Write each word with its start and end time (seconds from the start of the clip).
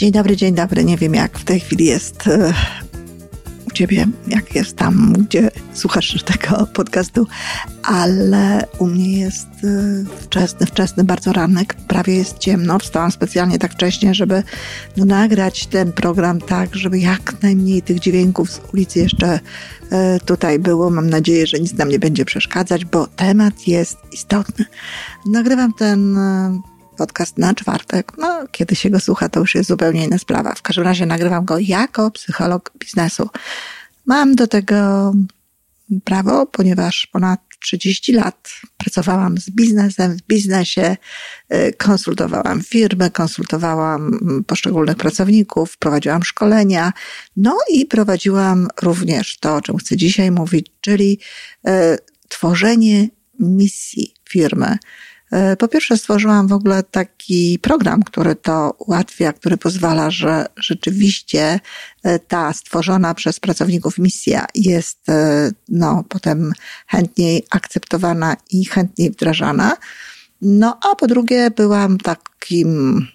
Dzień 0.00 0.12
dobry, 0.12 0.36
dzień 0.36 0.54
dobry. 0.54 0.84
Nie 0.84 0.96
wiem, 0.96 1.14
jak 1.14 1.38
w 1.38 1.44
tej 1.44 1.60
chwili 1.60 1.84
jest 1.84 2.26
e, 2.26 2.52
u 3.68 3.70
ciebie, 3.70 4.06
jak 4.26 4.54
jest 4.54 4.76
tam, 4.76 5.12
gdzie 5.12 5.50
słuchasz 5.72 6.22
tego 6.22 6.66
podcastu, 6.66 7.26
ale 7.82 8.66
u 8.78 8.86
mnie 8.86 9.18
jest 9.18 9.48
e, 9.64 10.04
wczesny, 10.20 10.66
wczesny 10.66 11.04
bardzo 11.04 11.32
ranek, 11.32 11.74
prawie 11.74 12.14
jest 12.14 12.38
ciemno. 12.38 12.78
Wstałam 12.78 13.10
specjalnie 13.10 13.58
tak 13.58 13.72
wcześnie, 13.72 14.14
żeby 14.14 14.42
no, 14.96 15.04
nagrać 15.04 15.66
ten 15.66 15.92
program 15.92 16.40
tak, 16.40 16.76
żeby 16.76 16.98
jak 16.98 17.42
najmniej 17.42 17.82
tych 17.82 18.00
dźwięków 18.00 18.50
z 18.50 18.60
ulicy 18.72 18.98
jeszcze 18.98 19.40
e, 19.90 20.20
tutaj 20.20 20.58
było. 20.58 20.90
Mam 20.90 21.10
nadzieję, 21.10 21.46
że 21.46 21.60
nic 21.60 21.74
nam 21.74 21.88
nie 21.88 21.98
będzie 21.98 22.24
przeszkadzać, 22.24 22.84
bo 22.84 23.06
temat 23.06 23.66
jest 23.66 23.96
istotny. 24.12 24.64
Nagrywam 25.26 25.72
ten 25.72 26.18
podcast 27.00 27.38
na 27.38 27.54
czwartek. 27.54 28.12
No, 28.18 28.44
kiedy 28.52 28.76
się 28.76 28.90
go 28.90 29.00
słucha, 29.00 29.28
to 29.28 29.40
już 29.40 29.54
jest 29.54 29.68
zupełnie 29.68 30.04
inna 30.04 30.18
sprawa. 30.18 30.54
W 30.54 30.62
każdym 30.62 30.84
razie 30.84 31.06
nagrywam 31.06 31.44
go 31.44 31.58
jako 31.58 32.10
psycholog 32.10 32.72
biznesu. 32.78 33.30
Mam 34.06 34.34
do 34.34 34.46
tego 34.46 35.12
prawo, 36.04 36.46
ponieważ 36.46 37.06
ponad 37.06 37.40
30 37.60 38.12
lat 38.12 38.50
pracowałam 38.76 39.38
z 39.38 39.50
biznesem, 39.50 40.16
w 40.16 40.22
biznesie, 40.22 40.96
y, 41.54 41.72
konsultowałam 41.78 42.62
firmy, 42.62 43.10
konsultowałam 43.10 44.18
poszczególnych 44.46 44.96
pracowników, 44.96 45.78
prowadziłam 45.78 46.22
szkolenia, 46.22 46.92
no 47.36 47.58
i 47.72 47.86
prowadziłam 47.86 48.68
również 48.82 49.38
to, 49.38 49.56
o 49.56 49.60
czym 49.60 49.76
chcę 49.76 49.96
dzisiaj 49.96 50.30
mówić, 50.30 50.66
czyli 50.80 51.18
y, 51.68 51.70
tworzenie 52.28 53.08
misji 53.38 54.14
firmy. 54.28 54.78
E, 55.30 55.56
po 55.56 55.68
pierwsze, 55.68 55.96
stworzyłam 55.96 56.48
w 56.48 56.52
ogóle 56.52 56.82
taki 56.82 57.58
program, 57.62 58.02
który 58.02 58.34
to 58.34 58.74
ułatwia, 58.78 59.32
który 59.32 59.56
pozwala, 59.56 60.10
że 60.10 60.46
rzeczywiście 60.56 61.60
e, 62.02 62.18
ta 62.18 62.52
stworzona 62.52 63.14
przez 63.14 63.40
pracowników 63.40 63.98
misja 63.98 64.46
jest 64.54 65.08
e, 65.08 65.50
no, 65.68 66.04
potem 66.08 66.52
chętniej 66.86 67.46
akceptowana 67.50 68.36
i 68.50 68.64
chętniej 68.64 69.10
wdrażana. 69.10 69.76
No 70.42 70.78
a 70.92 70.96
po 70.96 71.06
drugie, 71.06 71.50
byłam 71.50 71.98
takim 71.98 73.06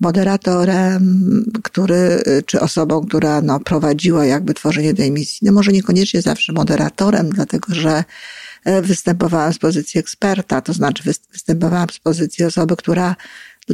moderatorem, 0.00 1.44
który, 1.62 2.22
czy 2.46 2.60
osobą, 2.60 3.06
która 3.06 3.40
no, 3.40 3.60
prowadziła 3.60 4.26
jakby 4.26 4.54
tworzenie 4.54 4.94
tej 4.94 5.10
misji. 5.10 5.46
No 5.46 5.52
może 5.52 5.72
niekoniecznie 5.72 6.22
zawsze 6.22 6.52
moderatorem, 6.52 7.30
dlatego 7.30 7.74
że 7.74 8.04
występowałam 8.82 9.52
z 9.52 9.58
pozycji 9.58 10.00
eksperta, 10.00 10.60
to 10.60 10.72
znaczy 10.72 11.02
występowałam 11.32 11.90
z 11.90 11.98
pozycji 11.98 12.44
osoby, 12.44 12.76
która 12.76 13.16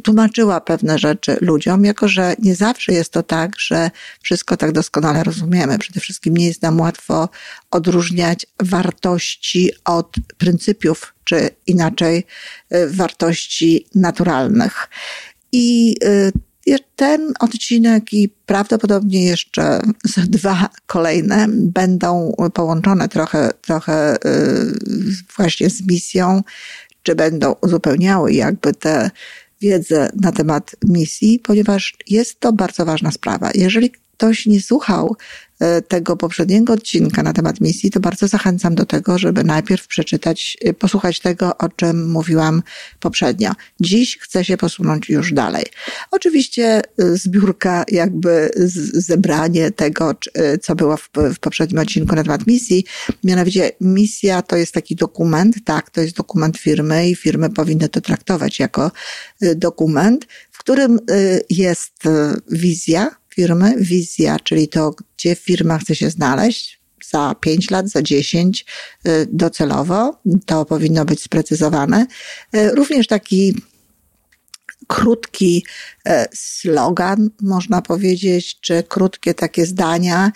tłumaczyła 0.00 0.60
pewne 0.60 0.98
rzeczy 0.98 1.38
ludziom, 1.40 1.84
jako 1.84 2.08
że 2.08 2.34
nie 2.38 2.54
zawsze 2.54 2.92
jest 2.92 3.12
to 3.12 3.22
tak, 3.22 3.58
że 3.58 3.90
wszystko 4.22 4.56
tak 4.56 4.72
doskonale 4.72 5.24
rozumiemy. 5.24 5.78
Przede 5.78 6.00
wszystkim 6.00 6.36
nie 6.36 6.46
jest 6.46 6.62
nam 6.62 6.80
łatwo 6.80 7.28
odróżniać 7.70 8.46
wartości 8.60 9.70
od 9.84 10.16
pryncypiów, 10.38 11.14
czy 11.24 11.50
inaczej 11.66 12.26
e, 12.70 12.86
wartości 12.86 13.86
naturalnych. 13.94 14.88
I 15.52 15.96
e, 16.04 16.32
ten 16.96 17.32
odcinek 17.40 18.12
i 18.12 18.28
prawdopodobnie 18.46 19.24
jeszcze 19.24 19.80
dwa 20.26 20.68
kolejne 20.86 21.46
będą 21.50 22.32
połączone 22.54 23.08
trochę, 23.08 23.50
trochę 23.62 24.16
y, 24.16 24.18
właśnie 25.36 25.70
z 25.70 25.86
misją, 25.86 26.42
czy 27.02 27.14
będą 27.14 27.54
uzupełniały 27.62 28.32
jakby 28.32 28.74
tę 28.74 29.10
wiedzę 29.60 30.10
na 30.20 30.32
temat 30.32 30.76
misji, 30.84 31.38
ponieważ 31.38 31.96
jest 32.06 32.40
to 32.40 32.52
bardzo 32.52 32.84
ważna 32.84 33.10
sprawa. 33.10 33.50
Jeżeli 33.54 33.92
ktoś 34.16 34.46
nie 34.46 34.60
słuchał 34.60 35.16
E, 35.60 35.82
tego 35.82 36.16
poprzedniego 36.16 36.72
odcinka 36.72 37.22
na 37.22 37.32
temat 37.32 37.60
misji, 37.60 37.90
to 37.90 38.00
bardzo 38.00 38.28
zachęcam 38.28 38.74
do 38.74 38.86
tego, 38.86 39.18
żeby 39.18 39.44
najpierw 39.44 39.86
przeczytać, 39.86 40.56
e, 40.64 40.74
posłuchać 40.74 41.20
tego, 41.20 41.56
o 41.58 41.68
czym 41.68 42.10
mówiłam 42.10 42.62
poprzednio. 43.00 43.52
Dziś 43.80 44.18
chcę 44.18 44.44
się 44.44 44.56
posunąć 44.56 45.08
już 45.08 45.32
dalej. 45.32 45.64
Oczywiście 46.10 46.64
e, 46.64 46.82
zbiórka, 47.16 47.84
jakby 47.88 48.50
zebranie 48.92 49.70
tego, 49.70 50.14
co 50.62 50.74
było 50.74 50.96
w, 50.96 51.10
w 51.34 51.38
poprzednim 51.38 51.78
odcinku 51.78 52.14
na 52.14 52.22
temat 52.22 52.46
misji. 52.46 52.84
Mianowicie 53.24 53.70
misja 53.80 54.42
to 54.42 54.56
jest 54.56 54.72
taki 54.72 54.96
dokument, 54.96 55.56
tak, 55.64 55.90
to 55.90 56.00
jest 56.00 56.16
dokument 56.16 56.58
firmy 56.58 57.10
i 57.10 57.16
firmy 57.16 57.50
powinny 57.50 57.88
to 57.88 58.00
traktować 58.00 58.58
jako 58.58 58.90
dokument, 59.56 60.26
w 60.50 60.58
którym 60.58 60.98
jest 61.50 61.92
wizja, 62.50 63.10
firmy, 63.36 63.74
wizja, 63.78 64.36
czyli 64.38 64.68
to, 64.68 64.94
gdzie 65.16 65.34
firma 65.34 65.78
chce 65.78 65.96
się 65.96 66.10
znaleźć 66.10 66.80
za 67.10 67.34
5 67.40 67.70
lat, 67.70 67.88
za 67.88 68.02
10 68.02 68.64
y, 69.06 69.26
docelowo. 69.30 70.20
To 70.46 70.64
powinno 70.64 71.04
być 71.04 71.22
sprecyzowane. 71.22 72.06
Y, 72.56 72.70
również 72.70 73.06
taki 73.06 73.54
krótki 74.86 75.64
y, 76.08 76.10
slogan, 76.34 77.30
można 77.42 77.82
powiedzieć, 77.82 78.60
czy 78.60 78.82
krótkie 78.82 79.34
takie 79.34 79.66
zdania, 79.66 80.32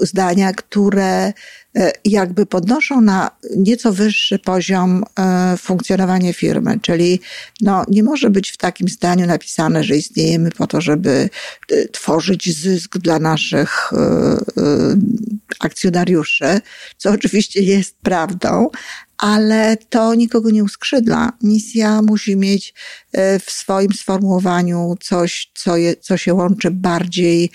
zdania, 0.00 0.52
które 0.52 1.32
e, 1.76 1.92
jakby 2.04 2.46
podnoszą 2.46 3.00
na 3.00 3.30
nieco 3.56 3.92
wyższy 3.92 4.38
poziom 4.38 5.04
e, 5.18 5.56
funkcjonowanie 5.56 6.32
firmy. 6.32 6.78
Czyli 6.82 7.20
no, 7.60 7.84
nie 7.88 8.02
może 8.02 8.30
być 8.30 8.50
w 8.50 8.56
takim 8.56 8.88
zdaniu 8.88 9.26
napisane, 9.26 9.84
że 9.84 9.96
istniejemy 9.96 10.50
po 10.50 10.66
to, 10.66 10.80
żeby 10.80 11.30
e, 11.70 11.88
tworzyć 11.88 12.60
zysk 12.60 12.98
dla 12.98 13.18
naszych 13.18 13.92
akcjonariuszy, 15.60 16.60
co 16.96 17.10
oczywiście 17.10 17.62
jest 17.62 17.96
prawdą, 18.02 18.70
ale 19.24 19.76
to 19.76 20.14
nikogo 20.14 20.50
nie 20.50 20.64
uskrzydla. 20.64 21.32
Misja 21.42 22.02
musi 22.02 22.36
mieć 22.36 22.74
w 23.40 23.50
swoim 23.50 23.92
sformułowaniu 23.92 24.96
coś, 25.00 25.50
co, 25.54 25.76
je, 25.76 25.96
co 25.96 26.16
się 26.16 26.34
łączy 26.34 26.70
bardziej 26.70 27.50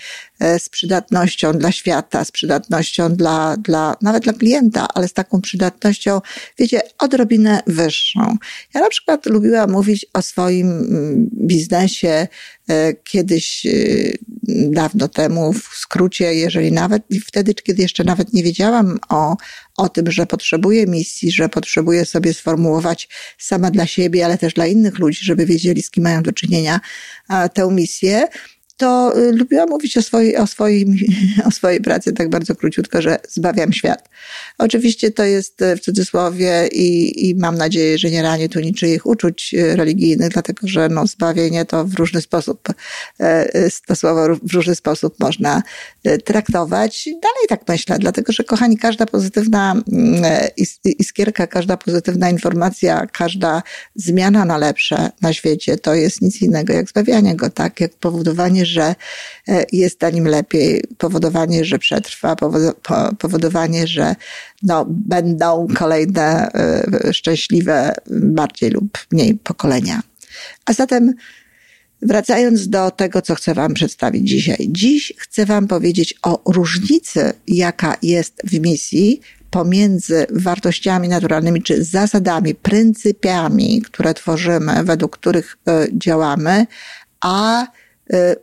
z 0.58 0.68
przydatnością 0.68 1.52
dla 1.52 1.72
świata, 1.72 2.24
z 2.24 2.30
przydatnością 2.30 3.14
dla, 3.16 3.56
dla, 3.56 3.96
nawet 4.02 4.22
dla 4.22 4.32
klienta, 4.32 4.86
ale 4.94 5.08
z 5.08 5.12
taką 5.12 5.40
przydatnością, 5.40 6.20
wiecie, 6.58 6.80
odrobinę 6.98 7.62
wyższą. 7.66 8.36
Ja 8.74 8.80
na 8.80 8.88
przykład 8.88 9.26
lubiłam 9.26 9.70
mówić 9.70 10.06
o 10.12 10.22
swoim 10.22 10.70
mm, 10.70 11.30
biznesie 11.32 12.28
e, 12.68 12.94
kiedyś, 12.94 13.66
e, 13.66 13.70
dawno 14.70 15.08
temu, 15.08 15.52
w 15.52 15.76
skrócie, 15.76 16.34
jeżeli 16.34 16.72
nawet, 16.72 17.02
wtedy, 17.26 17.54
kiedy 17.54 17.82
jeszcze 17.82 18.04
nawet 18.04 18.32
nie 18.32 18.42
wiedziałam 18.42 18.98
o, 19.08 19.36
o 19.76 19.88
tym, 19.88 20.10
że 20.10 20.26
potrzebuję 20.26 20.86
misji, 20.86 21.32
że 21.32 21.48
potrzebuję 21.48 22.06
sobie 22.06 22.34
sformułować 22.34 23.08
sama 23.38 23.70
dla 23.70 23.86
siebie, 23.86 24.24
ale 24.24 24.38
też 24.38 24.54
dla 24.54 24.66
innych 24.66 24.98
ludzi, 24.98 25.24
żeby 25.24 25.46
wiedzieli, 25.46 25.82
z 25.82 25.90
kim 25.90 26.04
mają 26.04 26.22
do 26.22 26.32
czynienia 26.32 26.80
tę 27.54 27.70
misję, 27.70 28.28
to 28.80 29.18
y, 29.18 29.32
lubiłam 29.32 29.68
mówić 29.68 29.96
o 29.96 30.02
swojej, 30.02 30.36
o, 30.36 30.46
swoim, 30.46 30.96
o 31.48 31.50
swojej 31.50 31.80
pracy 31.80 32.12
tak 32.12 32.30
bardzo 32.30 32.54
króciutko, 32.54 33.02
że 33.02 33.18
zbawiam 33.28 33.72
świat. 33.72 34.08
Oczywiście 34.58 35.10
to 35.10 35.24
jest 35.24 35.62
y, 35.62 35.76
w 35.76 35.80
cudzysłowie 35.80 36.68
i, 36.72 37.28
i 37.28 37.34
mam 37.34 37.58
nadzieję, 37.58 37.98
że 37.98 38.10
nie 38.10 38.22
ranię 38.22 38.48
tu 38.48 38.60
niczyich 38.60 39.06
uczuć 39.06 39.54
y, 39.54 39.76
religijnych, 39.76 40.28
dlatego 40.28 40.68
że 40.68 40.88
no, 40.88 41.06
zbawienie 41.06 41.64
to 41.64 41.84
w 41.84 41.94
różny 41.94 42.20
sposób, 42.20 42.68
to 43.86 43.96
słowo 43.96 44.36
w 44.42 44.52
różny 44.54 44.74
sposób 44.74 45.14
można 45.20 45.62
traktować. 46.24 47.04
Dalej 47.04 47.46
tak 47.48 47.60
myślę, 47.68 47.98
dlatego 47.98 48.32
że 48.32 48.44
kochani, 48.44 48.78
każda 48.78 49.06
pozytywna 49.06 49.82
mm, 49.92 50.24
iskierka, 50.98 51.46
każda 51.46 51.76
pozytywna 51.76 52.30
informacja, 52.30 53.06
każda 53.06 53.62
zmiana 53.94 54.44
na 54.44 54.58
lepsze 54.58 55.10
na 55.20 55.32
świecie 55.32 55.78
to 55.78 55.94
jest 55.94 56.22
nic 56.22 56.42
innego 56.42 56.72
jak 56.72 56.88
zbawianie 56.88 57.36
go, 57.36 57.50
tak? 57.50 57.80
Jak 57.80 57.94
powodowanie, 57.94 58.66
że 58.70 58.94
e, 59.48 59.64
jest 59.72 60.00
na 60.00 60.10
nim 60.10 60.24
lepiej, 60.24 60.84
powodowanie, 60.98 61.64
że 61.64 61.78
przetrwa, 61.78 62.36
powodowanie, 63.18 63.86
że 63.86 64.14
no, 64.62 64.86
będą 64.88 65.66
kolejne 65.76 66.52
e, 66.52 67.12
szczęśliwe 67.12 67.94
bardziej 68.10 68.70
lub 68.70 68.98
mniej 69.10 69.34
pokolenia. 69.34 70.00
A 70.66 70.72
zatem 70.72 71.14
Wracając 72.02 72.68
do 72.68 72.90
tego, 72.90 73.22
co 73.22 73.34
chcę 73.34 73.54
Wam 73.54 73.74
przedstawić 73.74 74.28
dzisiaj. 74.28 74.68
Dziś 74.68 75.12
chcę 75.16 75.46
Wam 75.46 75.68
powiedzieć 75.68 76.14
o 76.22 76.42
różnicy, 76.52 77.32
jaka 77.46 77.96
jest 78.02 78.42
w 78.44 78.60
misji 78.60 79.20
pomiędzy 79.50 80.26
wartościami 80.30 81.08
naturalnymi, 81.08 81.62
czy 81.62 81.84
zasadami, 81.84 82.54
pryncypiami, 82.54 83.82
które 83.82 84.14
tworzymy, 84.14 84.84
według 84.84 85.16
których 85.16 85.58
e, 85.68 85.86
działamy, 85.92 86.66
a 87.20 87.66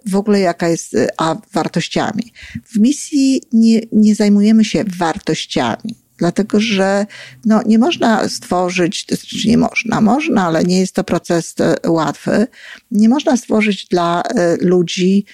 w 0.06 0.16
ogóle 0.16 0.40
jaka 0.40 0.70
jest, 0.70 0.96
a 1.18 1.36
wartościami. 1.54 2.34
W 2.66 2.80
misji 2.80 3.42
nie, 3.54 3.82
nie 3.92 4.16
zajmujemy 4.16 4.66
się 4.66 4.84
wartościami. 4.98 5.96
dlatego 6.18 6.60
że 6.60 7.06
no, 7.46 7.62
nie 7.66 7.80
można 7.80 8.30
stworzyć, 8.30 9.06
czy 9.06 9.16
znaczy 9.16 9.48
nie 9.48 9.58
można, 9.58 10.02
można, 10.02 10.44
ale 10.44 10.64
nie 10.64 10.80
jest 10.80 10.96
to 10.96 11.04
proces 11.04 11.56
e, 11.60 11.90
łatwy. 11.90 12.48
Nie 12.92 13.10
można 13.10 13.38
stworzyć 13.38 13.86
dla 13.86 14.22
e, 14.22 14.58
ludzi 14.62 15.26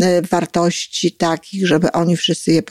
e, 0.00 0.22
wartości 0.22 1.12
takich, 1.12 1.66
żeby 1.66 1.92
oni 1.92 2.16
wszyscy 2.16 2.52
je 2.52 2.62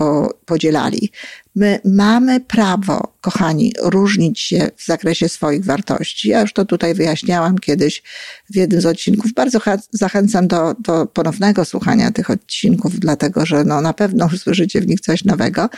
podzielali. 0.46 1.12
My 1.56 1.80
mamy 1.86 2.40
prawo, 2.40 3.14
kochani, 3.22 3.74
różnić 3.82 4.40
się 4.40 4.70
w 4.76 4.86
zakresie 4.86 5.30
swoich 5.30 5.66
wartości. 5.66 6.30
Ja 6.30 6.42
już 6.42 6.54
to 6.54 6.66
tutaj 6.66 6.94
wyjaśniałam 6.94 7.58
kiedyś 7.58 8.04
w 8.50 8.56
jednym 8.56 8.82
z 8.82 8.86
odcinków. 8.86 9.34
Bardzo 9.34 9.60
zachęcam 9.92 10.48
do, 10.48 10.76
do 10.80 11.06
ponownego 11.06 11.66
słuchania 11.66 12.12
tych 12.12 12.30
odcinków, 12.30 13.00
dlatego 13.00 13.46
że 13.46 13.64
no, 13.64 13.82
na 13.82 13.94
pewno 13.94 14.30
usłyszycie 14.34 14.82
w 14.82 14.88
nich 14.88 15.00
coś 15.00 15.24
nowego. 15.24 15.70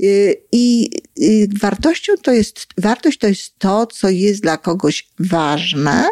Y, 0.00 0.36
I 0.52 0.90
wartością 1.60 2.12
to 2.22 2.32
jest, 2.32 2.66
wartość 2.78 3.18
to 3.18 3.26
jest 3.26 3.58
to, 3.58 3.86
co 3.86 4.08
jest 4.08 4.42
dla 4.42 4.56
kogoś 4.56 5.08
ważne, 5.18 6.08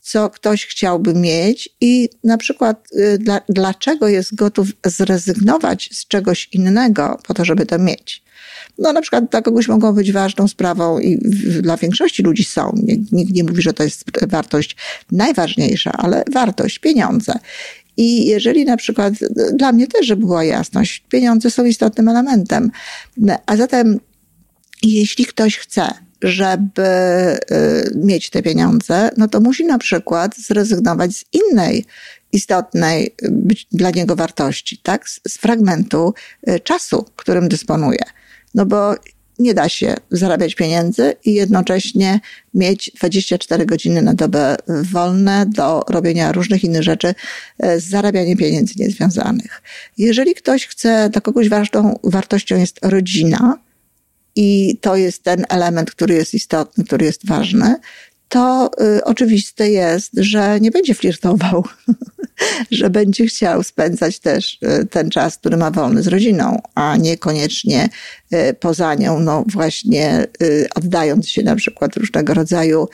co 0.00 0.30
ktoś 0.30 0.66
chciałby 0.66 1.14
mieć 1.14 1.68
i 1.80 2.08
na 2.24 2.38
przykład 2.38 2.88
y, 2.92 3.18
dla, 3.18 3.40
dlaczego 3.48 4.08
jest 4.08 4.34
gotów 4.34 4.68
zrezygnować 4.86 5.90
z 5.92 6.06
czegoś 6.08 6.48
innego 6.52 7.18
po 7.26 7.34
to, 7.34 7.44
żeby 7.44 7.66
to 7.66 7.78
mieć. 7.78 8.24
No 8.78 8.92
na 8.92 9.00
przykład 9.00 9.30
dla 9.30 9.42
kogoś 9.42 9.68
mogą 9.68 9.92
być 9.92 10.12
ważną 10.12 10.48
sprawą 10.48 10.98
i 10.98 11.18
dla 11.62 11.76
większości 11.76 12.22
ludzi 12.22 12.44
są. 12.44 12.74
Nikt 13.12 13.32
nie 13.32 13.44
mówi, 13.44 13.62
że 13.62 13.72
to 13.72 13.82
jest 13.82 14.04
wartość 14.26 14.76
najważniejsza, 15.12 15.92
ale 15.92 16.24
wartość, 16.32 16.78
pieniądze. 16.78 17.32
I 17.96 18.26
jeżeli 18.26 18.64
na 18.64 18.76
przykład, 18.76 19.14
dla 19.54 19.72
mnie 19.72 19.86
też, 19.86 20.06
żeby 20.06 20.26
była 20.26 20.44
jasność, 20.44 21.04
pieniądze 21.08 21.50
są 21.50 21.64
istotnym 21.64 22.08
elementem. 22.08 22.70
A 23.46 23.56
zatem, 23.56 24.00
jeśli 24.82 25.26
ktoś 25.26 25.58
chce, 25.58 25.88
żeby 26.22 26.82
y, 26.82 27.92
mieć 27.94 28.30
te 28.30 28.42
pieniądze, 28.42 29.10
no 29.16 29.28
to 29.28 29.40
musi 29.40 29.64
na 29.64 29.78
przykład 29.78 30.36
zrezygnować 30.36 31.16
z 31.16 31.24
innej 31.32 31.84
istotnej 32.32 33.14
dla 33.72 33.90
niego 33.90 34.16
wartości, 34.16 34.78
tak? 34.78 35.08
Z, 35.08 35.20
z 35.28 35.38
fragmentu 35.38 36.14
y, 36.48 36.60
czasu, 36.60 37.06
którym 37.16 37.48
dysponuje. 37.48 38.04
No 38.54 38.66
bo 38.66 38.94
nie 39.38 39.54
da 39.54 39.68
się 39.68 39.94
zarabiać 40.10 40.54
pieniędzy 40.54 41.14
i 41.24 41.34
jednocześnie 41.34 42.20
mieć 42.54 42.90
24 42.96 43.66
godziny 43.66 44.02
na 44.02 44.14
dobę 44.14 44.56
wolne 44.68 45.46
do 45.46 45.84
robienia 45.88 46.32
różnych 46.32 46.64
innych 46.64 46.82
rzeczy 46.82 47.14
e, 47.58 47.80
z 47.80 47.88
zarabianiem 47.88 48.38
pieniędzy 48.38 48.74
niezwiązanych. 48.78 49.62
Jeżeli 49.98 50.34
ktoś 50.34 50.66
chce, 50.66 51.10
dla 51.10 51.20
kogoś 51.20 51.48
ważną 51.48 51.98
wartością 52.04 52.56
jest 52.56 52.78
rodzina 52.82 53.58
i 54.36 54.78
to 54.80 54.96
jest 54.96 55.22
ten 55.22 55.44
element, 55.48 55.90
który 55.90 56.14
jest 56.14 56.34
istotny, 56.34 56.84
który 56.84 57.06
jest 57.06 57.26
ważny, 57.26 57.76
to 58.28 58.70
y, 58.96 59.04
oczywiste 59.04 59.70
jest, 59.70 60.10
że 60.16 60.60
nie 60.60 60.70
będzie 60.70 60.94
flirtował, 60.94 61.64
że 62.70 62.90
będzie 62.90 63.26
chciał 63.26 63.62
spędzać 63.62 64.18
też 64.18 64.58
y, 64.82 64.86
ten 64.86 65.10
czas, 65.10 65.38
który 65.38 65.56
ma 65.56 65.70
wolny 65.70 66.02
z 66.02 66.06
rodziną, 66.06 66.62
a 66.74 66.96
niekoniecznie 66.96 67.88
y, 68.34 68.54
poza 68.60 68.94
nią, 68.94 69.20
no 69.20 69.44
właśnie 69.46 70.26
y, 70.42 70.66
oddając 70.74 71.28
się 71.28 71.42
na 71.42 71.56
przykład 71.56 71.96
różnego 71.96 72.34
rodzaju 72.34 72.88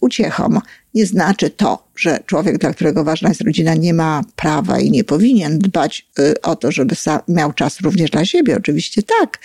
uciechom 0.00 0.60
nie 0.96 1.06
znaczy 1.06 1.50
to, 1.50 1.88
że 1.96 2.18
człowiek, 2.26 2.58
dla 2.58 2.72
którego 2.72 3.04
ważna 3.04 3.28
jest 3.28 3.40
rodzina, 3.40 3.74
nie 3.74 3.94
ma 3.94 4.22
prawa 4.36 4.80
i 4.80 4.90
nie 4.90 5.04
powinien 5.04 5.58
dbać 5.58 6.06
o 6.42 6.56
to, 6.56 6.72
żeby 6.72 6.94
miał 7.28 7.52
czas 7.52 7.80
również 7.80 8.10
dla 8.10 8.24
siebie. 8.24 8.56
Oczywiście 8.56 9.02
tak. 9.02 9.38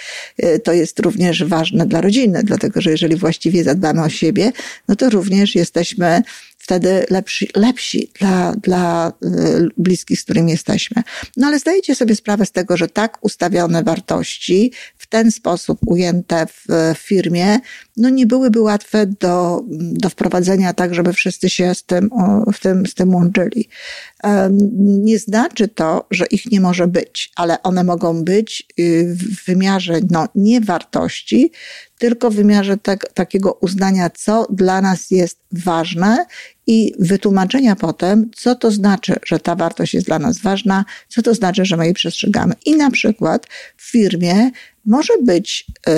To 0.63 0.73
jest 0.73 0.99
również 0.99 1.43
ważne 1.43 1.85
dla 1.85 2.01
rodziny, 2.01 2.41
dlatego 2.43 2.81
że 2.81 2.91
jeżeli 2.91 3.15
właściwie 3.15 3.63
zadbamy 3.63 4.03
o 4.03 4.09
siebie, 4.09 4.51
no 4.87 4.95
to 4.95 5.09
również 5.09 5.55
jesteśmy 5.55 6.21
wtedy 6.61 7.05
lepsi, 7.09 7.49
lepsi 7.55 8.11
dla, 8.19 8.51
dla 8.51 9.13
y, 9.25 9.69
bliskich, 9.77 10.19
z 10.19 10.23
którymi 10.23 10.51
jesteśmy. 10.51 11.03
No 11.37 11.47
ale 11.47 11.59
zdajecie 11.59 11.95
sobie 11.95 12.15
sprawę 12.15 12.45
z 12.45 12.51
tego, 12.51 12.77
że 12.77 12.87
tak 12.87 13.17
ustawione 13.21 13.83
wartości, 13.83 14.71
w 14.97 15.07
ten 15.07 15.31
sposób 15.31 15.79
ujęte 15.85 16.45
w 16.47 16.93
firmie, 16.97 17.59
no 17.97 18.09
nie 18.09 18.25
byłyby 18.25 18.61
łatwe 18.61 19.05
do, 19.07 19.61
do 19.69 20.09
wprowadzenia 20.09 20.73
tak, 20.73 20.95
żeby 20.95 21.13
wszyscy 21.13 21.49
się 21.49 21.75
z 21.75 21.83
tym, 21.83 22.09
w 22.53 22.59
tym, 22.59 22.85
z 22.85 22.93
tym 22.93 23.15
łączyli. 23.15 23.69
Nie 24.79 25.19
znaczy 25.19 25.67
to, 25.67 26.07
że 26.11 26.25
ich 26.25 26.51
nie 26.51 26.61
może 26.61 26.87
być, 26.87 27.31
ale 27.35 27.63
one 27.63 27.83
mogą 27.83 28.23
być 28.23 28.67
y, 28.79 29.15
w 29.15 29.45
wymiarze 29.45 29.99
no, 30.09 30.27
nie 30.35 30.61
wartości, 30.61 31.51
tylko 32.01 32.31
w 32.31 32.35
wymiarze 32.35 32.77
tak, 32.77 33.13
takiego 33.13 33.53
uznania, 33.53 34.09
co 34.09 34.47
dla 34.49 34.81
nas 34.81 35.11
jest 35.11 35.39
ważne 35.51 36.25
i 36.67 36.93
wytłumaczenia 36.99 37.75
potem, 37.75 38.31
co 38.35 38.55
to 38.55 38.71
znaczy, 38.71 39.15
że 39.25 39.39
ta 39.39 39.55
wartość 39.55 39.93
jest 39.93 40.07
dla 40.07 40.19
nas 40.19 40.39
ważna, 40.39 40.85
co 41.07 41.21
to 41.21 41.33
znaczy, 41.33 41.65
że 41.65 41.77
my 41.77 41.85
jej 41.85 41.93
przestrzegamy. 41.93 42.53
I 42.65 42.75
na 42.75 42.91
przykład 42.91 43.47
w 43.77 43.91
firmie 43.91 44.51
może 44.85 45.13
być 45.23 45.65
y, 45.89 45.91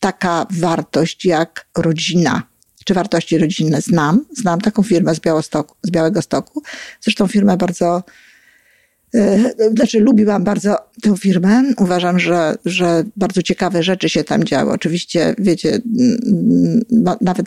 taka 0.00 0.46
wartość 0.50 1.24
jak 1.24 1.66
rodzina 1.76 2.42
czy 2.84 2.94
wartości 2.94 3.38
rodzinne. 3.38 3.80
Znam, 3.80 4.24
znam 4.36 4.60
taką 4.60 4.82
firmę 4.82 5.14
z, 5.14 5.20
Białostoku, 5.20 5.74
z 5.82 5.90
Białego 5.90 6.22
Stoku. 6.22 6.62
Zresztą 7.00 7.26
firmę 7.26 7.56
bardzo 7.56 8.02
znaczy, 9.74 10.00
lubiłam 10.00 10.44
bardzo 10.44 10.76
tę 11.02 11.16
firmę. 11.16 11.64
Uważam, 11.78 12.18
że, 12.18 12.54
że 12.64 13.04
bardzo 13.16 13.42
ciekawe 13.42 13.82
rzeczy 13.82 14.08
się 14.08 14.24
tam 14.24 14.44
działy. 14.44 14.72
Oczywiście, 14.72 15.34
wiecie, 15.38 15.80
nawet 17.20 17.46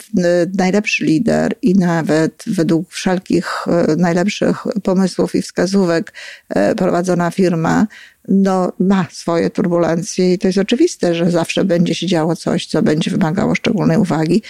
najlepszy 0.58 1.04
lider 1.04 1.54
i 1.62 1.74
nawet 1.74 2.44
według 2.46 2.90
wszelkich 2.90 3.66
e, 3.66 3.96
najlepszych 3.96 4.56
pomysłów 4.82 5.34
i 5.34 5.42
wskazówek 5.42 6.12
e, 6.48 6.74
prowadzona 6.74 7.30
firma 7.30 7.86
no, 8.28 8.72
ma 8.78 9.06
swoje 9.12 9.50
turbulencje 9.50 10.32
i 10.32 10.38
to 10.38 10.48
jest 10.48 10.58
oczywiste, 10.58 11.14
że 11.14 11.30
zawsze 11.30 11.64
będzie 11.64 11.94
się 11.94 12.06
działo 12.06 12.36
coś, 12.36 12.66
co 12.66 12.82
będzie 12.82 13.10
wymagało 13.10 13.54
szczególnej 13.54 13.98
uwagi. 13.98 14.42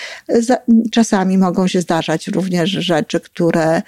Czasami 0.90 1.38
mogą 1.38 1.68
się 1.68 1.80
zdarzać 1.80 2.28
również 2.28 2.70
rzeczy, 2.70 3.20
które 3.20 3.82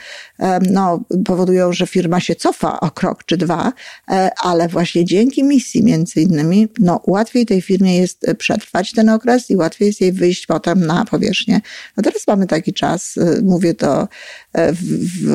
no, 0.70 1.04
powodują, 1.24 1.72
że 1.72 1.86
firma 1.86 2.20
się 2.20 2.34
cofa 2.34 2.80
o 2.80 2.90
krok 2.90 3.24
czy 3.24 3.36
dwa, 3.36 3.72
e, 4.10 4.30
ale 4.42 4.68
właśnie 4.68 5.04
dzięki 5.04 5.44
misji 5.44 5.84
między 5.84 6.20
innymi, 6.20 6.68
no, 6.78 7.00
łatwiej 7.06 7.46
tej 7.46 7.62
firmie 7.62 7.98
jest 7.98 8.26
przetrwać 8.38 8.92
ten 8.92 9.08
okres 9.08 9.50
i 9.50 9.56
łatwiej 9.56 9.86
jest 9.86 10.00
jej 10.00 10.12
wyjść 10.12 10.46
potem 10.46 10.86
na 10.86 11.04
powierzchnię. 11.04 11.60
No 11.96 12.02
teraz 12.02 12.26
mamy 12.26 12.46
taki 12.46 12.72
czas, 12.72 13.18
e, 13.18 13.42
mówię 13.42 13.74
to 13.74 14.08
e, 14.52 14.72
w, 14.72 14.82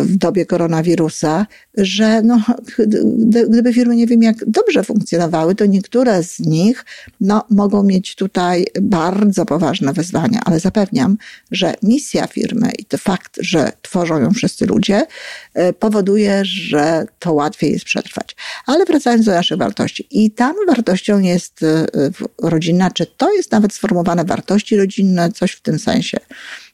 w 0.07 0.17
dobie 0.17 0.45
koronawirusa, 0.45 1.45
że 1.77 2.21
no, 2.21 2.41
gdyby 3.49 3.73
firmy 3.73 3.95
nie 3.95 4.07
wiem 4.07 4.23
jak 4.23 4.38
dobrze 4.47 4.83
funkcjonowały, 4.83 5.55
to 5.55 5.65
niektóre 5.65 6.23
z 6.23 6.39
nich 6.39 6.85
no, 7.21 7.45
mogą 7.49 7.83
mieć 7.83 8.15
tutaj 8.15 8.65
bardzo 8.81 9.45
poważne 9.45 9.93
wyzwania, 9.93 10.39
ale 10.45 10.59
zapewniam, 10.59 11.17
że 11.51 11.73
misja 11.83 12.27
firmy 12.27 12.71
i 12.79 12.85
to 12.85 12.97
fakt, 12.97 13.37
że 13.41 13.71
tworzą 13.81 14.19
ją 14.19 14.31
wszyscy 14.31 14.65
ludzie, 14.65 15.05
e, 15.53 15.73
powoduje, 15.73 16.45
że 16.45 17.05
to 17.19 17.33
łatwiej 17.33 17.71
jest 17.71 17.85
przetrwać. 17.85 18.35
Ale 18.65 18.85
wracając 18.85 19.25
do 19.25 19.31
naszych 19.31 19.57
wartości. 19.57 20.07
I 20.11 20.31
tam 20.31 20.55
wartością 20.67 21.19
jest 21.19 21.63
e, 21.63 21.87
rodzina, 22.41 22.91
czy 22.91 23.05
to 23.05 23.33
jest 23.33 23.51
nawet 23.51 23.73
sformułowane 23.73 24.25
wartości 24.25 24.77
rodzinne, 24.77 25.31
coś 25.31 25.51
w 25.51 25.61
tym 25.61 25.79
sensie. 25.79 26.19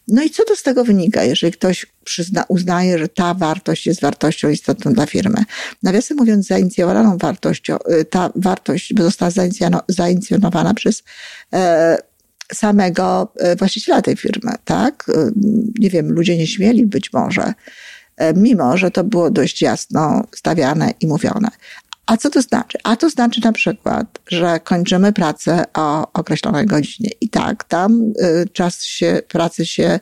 No 0.07 0.23
i 0.23 0.29
co 0.29 0.43
to 0.45 0.55
z 0.55 0.63
tego 0.63 0.83
wynika, 0.83 1.23
jeżeli 1.23 1.53
ktoś 1.53 1.85
przyzna, 2.03 2.43
uznaje, 2.47 2.99
że 2.99 3.07
ta 3.07 3.33
wartość 3.33 3.87
jest 3.87 4.01
wartością 4.01 4.49
istotną 4.49 4.93
dla 4.93 5.05
firmy? 5.05 5.43
Nawiasem 5.83 6.17
mówiąc, 6.17 6.47
zainicjowaną 6.47 7.17
wartością, 7.17 7.77
y, 7.91 8.05
ta 8.05 8.31
wartość 8.35 8.93
została 8.97 9.31
zainicjonowana 9.87 10.73
przez 10.73 11.03
e, 11.53 11.97
samego 12.53 13.33
e, 13.35 13.55
właściciela 13.55 14.01
tej 14.01 14.15
firmy, 14.17 14.51
tak? 14.65 15.09
Y, 15.09 15.31
nie 15.79 15.89
wiem, 15.89 16.11
ludzie 16.11 16.37
nie 16.37 16.47
śmieli 16.47 16.85
być 16.85 17.13
może, 17.13 17.53
e, 18.17 18.33
mimo 18.33 18.77
że 18.77 18.91
to 18.91 19.03
było 19.03 19.31
dość 19.31 19.61
jasno 19.61 20.23
stawiane 20.35 20.93
i 21.01 21.07
mówione. 21.07 21.49
A 22.05 22.17
co 22.17 22.29
to 22.29 22.41
znaczy? 22.41 22.77
A 22.83 22.95
to 22.95 23.09
znaczy 23.09 23.41
na 23.43 23.51
przykład, 23.51 24.19
że 24.27 24.59
kończymy 24.59 25.13
pracę 25.13 25.63
o 25.73 26.11
określonej 26.13 26.65
godzinie. 26.65 27.09
I 27.21 27.29
tak, 27.29 27.63
tam 27.63 28.13
y, 28.21 28.49
czas 28.53 28.83
się, 28.83 29.21
pracy 29.27 29.65
się 29.65 29.99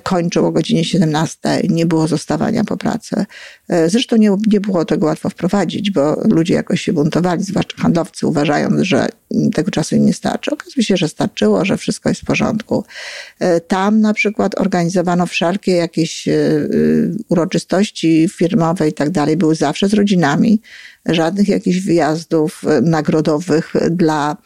kończył 0.00 0.46
o 0.46 0.52
godzinie 0.52 0.84
17, 0.84 1.38
nie 1.68 1.86
było 1.86 2.08
zostawania 2.08 2.64
po 2.64 2.76
pracy. 2.76 3.24
E, 3.68 3.90
zresztą 3.90 4.16
nie, 4.16 4.36
nie 4.46 4.60
było 4.60 4.84
tego 4.84 5.06
łatwo 5.06 5.30
wprowadzić, 5.30 5.90
bo 5.90 6.20
ludzie 6.24 6.54
jakoś 6.54 6.80
się 6.80 6.92
buntowali, 6.92 7.42
zwłaszcza 7.42 7.82
handlowcy, 7.82 8.26
uważając, 8.26 8.80
że 8.80 9.08
tego 9.54 9.70
czasu 9.70 9.96
im 9.96 10.06
nie 10.06 10.12
starczy. 10.12 10.50
Okazuje 10.50 10.84
się, 10.84 10.96
że 10.96 11.08
starczyło, 11.08 11.64
że 11.64 11.76
wszystko 11.76 12.08
jest 12.08 12.20
w 12.20 12.24
porządku. 12.24 12.84
E, 13.38 13.60
tam 13.60 14.00
na 14.00 14.14
przykład 14.14 14.60
organizowano 14.60 15.26
wszelkie 15.26 15.72
jakieś 15.72 16.28
e, 16.28 16.32
uroczystości 17.28 18.28
firmowe 18.28 18.88
i 18.88 18.92
tak 18.92 19.10
dalej, 19.10 19.36
były 19.36 19.54
zawsze 19.54 19.88
z 19.88 19.94
rodzinami. 19.94 20.60
Żadnych 21.06 21.48
jakichś 21.48 21.78
wyjazdów 21.78 22.62
nagrodowych 22.82 23.72
dla 23.90 24.36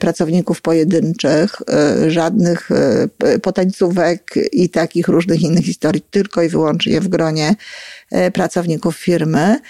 pracowników 0.00 0.60
pojedynczych, 0.60 1.62
żadnych 2.08 2.68
potańcówek 3.42 4.34
i 4.52 4.68
takich 4.68 5.08
różnych 5.08 5.42
innych 5.42 5.64
historii, 5.64 6.02
tylko 6.10 6.42
i 6.42 6.48
wyłącznie 6.48 7.00
w 7.00 7.08
gronie 7.08 7.54
pracowników 8.32 8.96
firmy, 8.96 9.60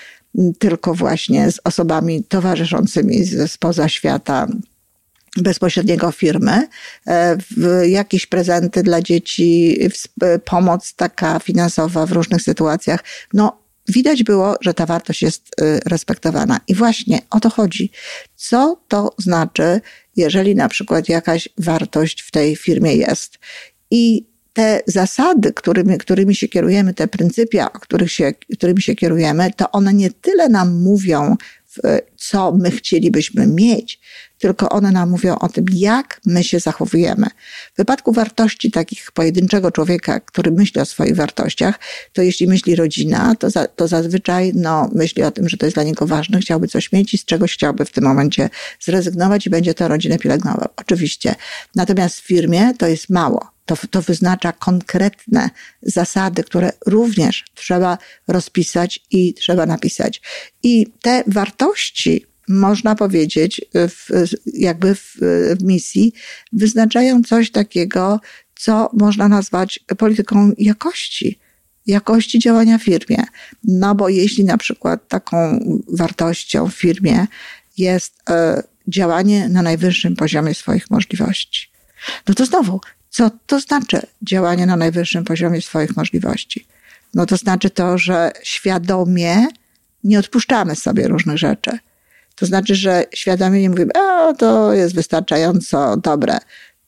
tylko 0.59 0.95
właśnie 0.95 1.52
z 1.52 1.61
osobami 1.64 2.25
towarzyszącymi 2.25 3.26
spoza 3.47 3.88
świata 3.88 4.47
bezpośredniego 5.37 6.12
firmy, 6.12 6.69
e, 7.07 7.38
jakieś 7.88 8.26
prezenty 8.26 8.83
dla 8.83 9.02
dzieci, 9.02 9.79
pomoc 10.45 10.95
taka 10.95 11.38
finansowa 11.38 12.07
w 12.07 12.12
różnych 12.12 12.43
sytuacjach. 12.43 13.05
No, 13.33 13.60
widać 13.90 14.23
było, 14.23 14.56
że 14.61 14.75
ta 14.75 14.87
wartość 14.87 15.23
jest 15.23 15.50
e, 15.61 15.80
respektowana. 15.87 16.61
I 16.68 16.75
właśnie 16.75 17.18
o 17.30 17.40
to 17.40 17.50
chodzi. 17.50 17.90
Co 18.37 18.82
to 18.88 19.14
znaczy, 19.18 19.80
jeżeli 20.16 20.54
na 20.54 20.68
przykład 20.68 21.09
jakaś 21.09 21.49
wartość 21.59 22.20
w 22.20 22.30
tej 22.30 22.56
firmie 22.56 22.94
jest 22.94 23.38
i 23.90 24.30
te 24.52 24.80
zasady, 24.87 25.52
którymi, 25.52 25.99
którymi 25.99 26.35
się 26.35 26.49
kierujemy, 26.49 26.94
te 26.94 27.09
pryncypia, 27.09 27.68
których 27.68 28.12
się, 28.12 28.32
którymi 28.52 28.82
się 28.82 28.94
kierujemy, 28.94 29.50
to 29.56 29.70
one 29.70 29.94
nie 29.94 30.11
tyle 30.11 30.49
nam 30.49 30.82
mówią, 30.82 31.37
co 32.16 32.52
my 32.52 32.70
chcielibyśmy 32.70 33.47
mieć, 33.47 34.00
tylko 34.40 34.68
one 34.68 34.92
nam 34.92 35.11
mówią 35.11 35.38
o 35.38 35.49
tym, 35.49 35.64
jak 35.73 36.20
my 36.26 36.44
się 36.44 36.61
zachowujemy. 36.61 37.26
W 37.75 37.76
wypadku 37.76 38.12
wartości 38.12 38.70
takich 38.70 39.12
pojedynczego 39.12 39.70
człowieka, 39.70 40.20
który 40.20 40.50
myśli 40.50 40.80
o 40.80 40.85
swoich 40.85 41.16
wartościach, 41.16 41.78
to 42.12 42.23
jeśli 42.23 42.47
myśli 42.47 42.76
rodzina, 42.76 43.35
to, 43.35 43.50
za, 43.50 43.66
to 43.66 43.88
zazwyczaj 43.88 44.52
no, 44.54 44.90
myśli 44.94 45.23
o 45.23 45.30
tym, 45.30 45.49
że 45.49 45.56
to 45.56 45.66
jest 45.66 45.76
dla 45.76 45.82
niego 45.82 46.06
ważne, 46.06 46.40
chciałby 46.40 46.68
coś 46.68 46.92
mieć 46.92 47.14
i 47.14 47.18
z 47.18 47.25
czegoś 47.25 47.54
chciałby 47.54 47.85
w 47.85 47.90
tym 47.90 48.04
momencie 48.04 48.50
zrezygnować 48.80 49.47
i 49.47 49.50
będzie 49.50 49.75
to 49.75 49.88
rodzinę 49.88 50.18
pielęgnował. 50.18 50.68
Oczywiście. 50.76 51.35
Natomiast 51.75 52.20
w 52.20 52.26
firmie 52.26 52.75
to 52.78 52.87
jest 52.87 53.11
mało. 53.11 53.50
To, 53.64 53.76
to 53.90 54.02
wyznacza 54.02 54.52
konkretne 54.52 55.50
zasady, 55.82 56.44
które 56.44 56.73
również 56.87 57.44
trzeba 57.54 57.99
rozpisać 58.28 59.00
i 59.11 59.35
trzeba 59.35 59.66
napisać. 59.66 60.23
I 60.62 60.87
te 61.02 61.25
wartości, 61.26 62.26
można 62.50 62.95
powiedzieć, 62.95 63.61
w, 63.75 64.09
jakby 64.54 64.95
w, 64.95 65.16
w 65.59 65.62
misji, 65.62 66.12
wyznaczają 66.52 67.23
coś 67.23 67.50
takiego, 67.50 68.21
co 68.54 68.90
można 68.92 69.28
nazwać 69.28 69.80
polityką 69.99 70.52
jakości 70.59 71.38
jakości 71.87 72.38
działania 72.38 72.78
w 72.78 72.83
firmie. 72.83 73.25
No 73.64 73.95
bo 73.95 74.09
jeśli 74.09 74.45
na 74.45 74.59
przykład 74.59 75.09
taką 75.09 75.61
wartością 75.88 76.69
w 76.69 76.75
firmie 76.75 77.26
jest 77.78 78.14
y, 78.30 78.33
działanie 78.88 79.49
na 79.49 79.62
najwyższym 79.62 80.16
poziomie 80.16 80.54
swoich 80.54 80.90
możliwości, 80.90 81.71
no 82.28 82.35
to 82.35 82.47
znowu, 82.47 82.80
co 83.11 83.30
to 83.47 83.61
znaczy 83.61 84.00
działanie 84.23 84.66
na 84.66 84.76
najwyższym 84.76 85.25
poziomie 85.25 85.62
swoich 85.62 85.97
możliwości? 85.97 86.66
No 87.14 87.26
to 87.26 87.37
znaczy 87.37 87.71
to, 87.71 87.99
że 87.99 88.33
świadomie 88.42 89.47
nie 90.04 90.19
odpuszczamy 90.19 90.76
sobie 90.76 91.09
różnych 91.09 91.38
rzeczy 91.38 91.78
to 92.40 92.47
znaczy, 92.47 92.75
że 92.75 93.04
świadomie 93.14 93.61
nie 93.62 93.70
mówimy, 93.70 93.90
a 93.94 94.32
to 94.32 94.75
jest 94.75 94.94
wystarczająco 94.94 95.97
dobre. 95.97 96.38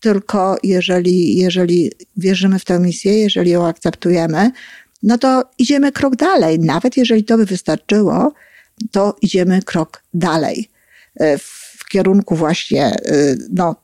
Tylko 0.00 0.56
jeżeli, 0.62 1.36
jeżeli 1.36 1.92
wierzymy 2.16 2.58
w 2.58 2.64
tę 2.64 2.80
misję, 2.80 3.18
jeżeli 3.18 3.50
ją 3.50 3.66
akceptujemy, 3.66 4.50
no 5.02 5.18
to 5.18 5.44
idziemy 5.58 5.92
krok 5.92 6.16
dalej. 6.16 6.58
Nawet 6.58 6.96
jeżeli 6.96 7.24
to 7.24 7.36
by 7.36 7.46
wystarczyło, 7.46 8.32
to 8.90 9.16
idziemy 9.22 9.62
krok 9.62 10.02
dalej 10.14 10.70
e, 11.16 11.38
w 11.38 11.88
kierunku 11.88 12.36
właśnie 12.36 12.84
e, 12.84 13.36
no, 13.52 13.76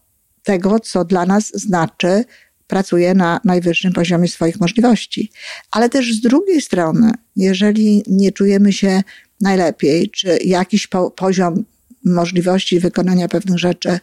tego, 0.43 0.81
co 0.81 1.05
dla 1.05 1.27
nas 1.27 1.51
znaczy 1.55 2.25
pracuje 2.67 3.15
na 3.15 3.41
najwyższym 3.45 3.93
poziomie 3.93 4.29
swoich 4.29 4.61
możliwości. 4.61 5.31
Ale 5.71 5.89
też 5.89 6.15
z 6.15 6.21
drugiej 6.21 6.63
strony, 6.63 7.11
jeżeli 7.37 8.03
nie 8.07 8.33
czujemy 8.33 8.73
się 8.73 9.03
najlepiej, 9.41 10.11
czy 10.11 10.39
jakiś 10.45 10.87
po, 10.87 11.11
poziom 11.11 11.65
możliwości 12.05 12.81
wykonania 12.81 13.29
pewnych 13.29 13.59
rzeczy 13.59 13.99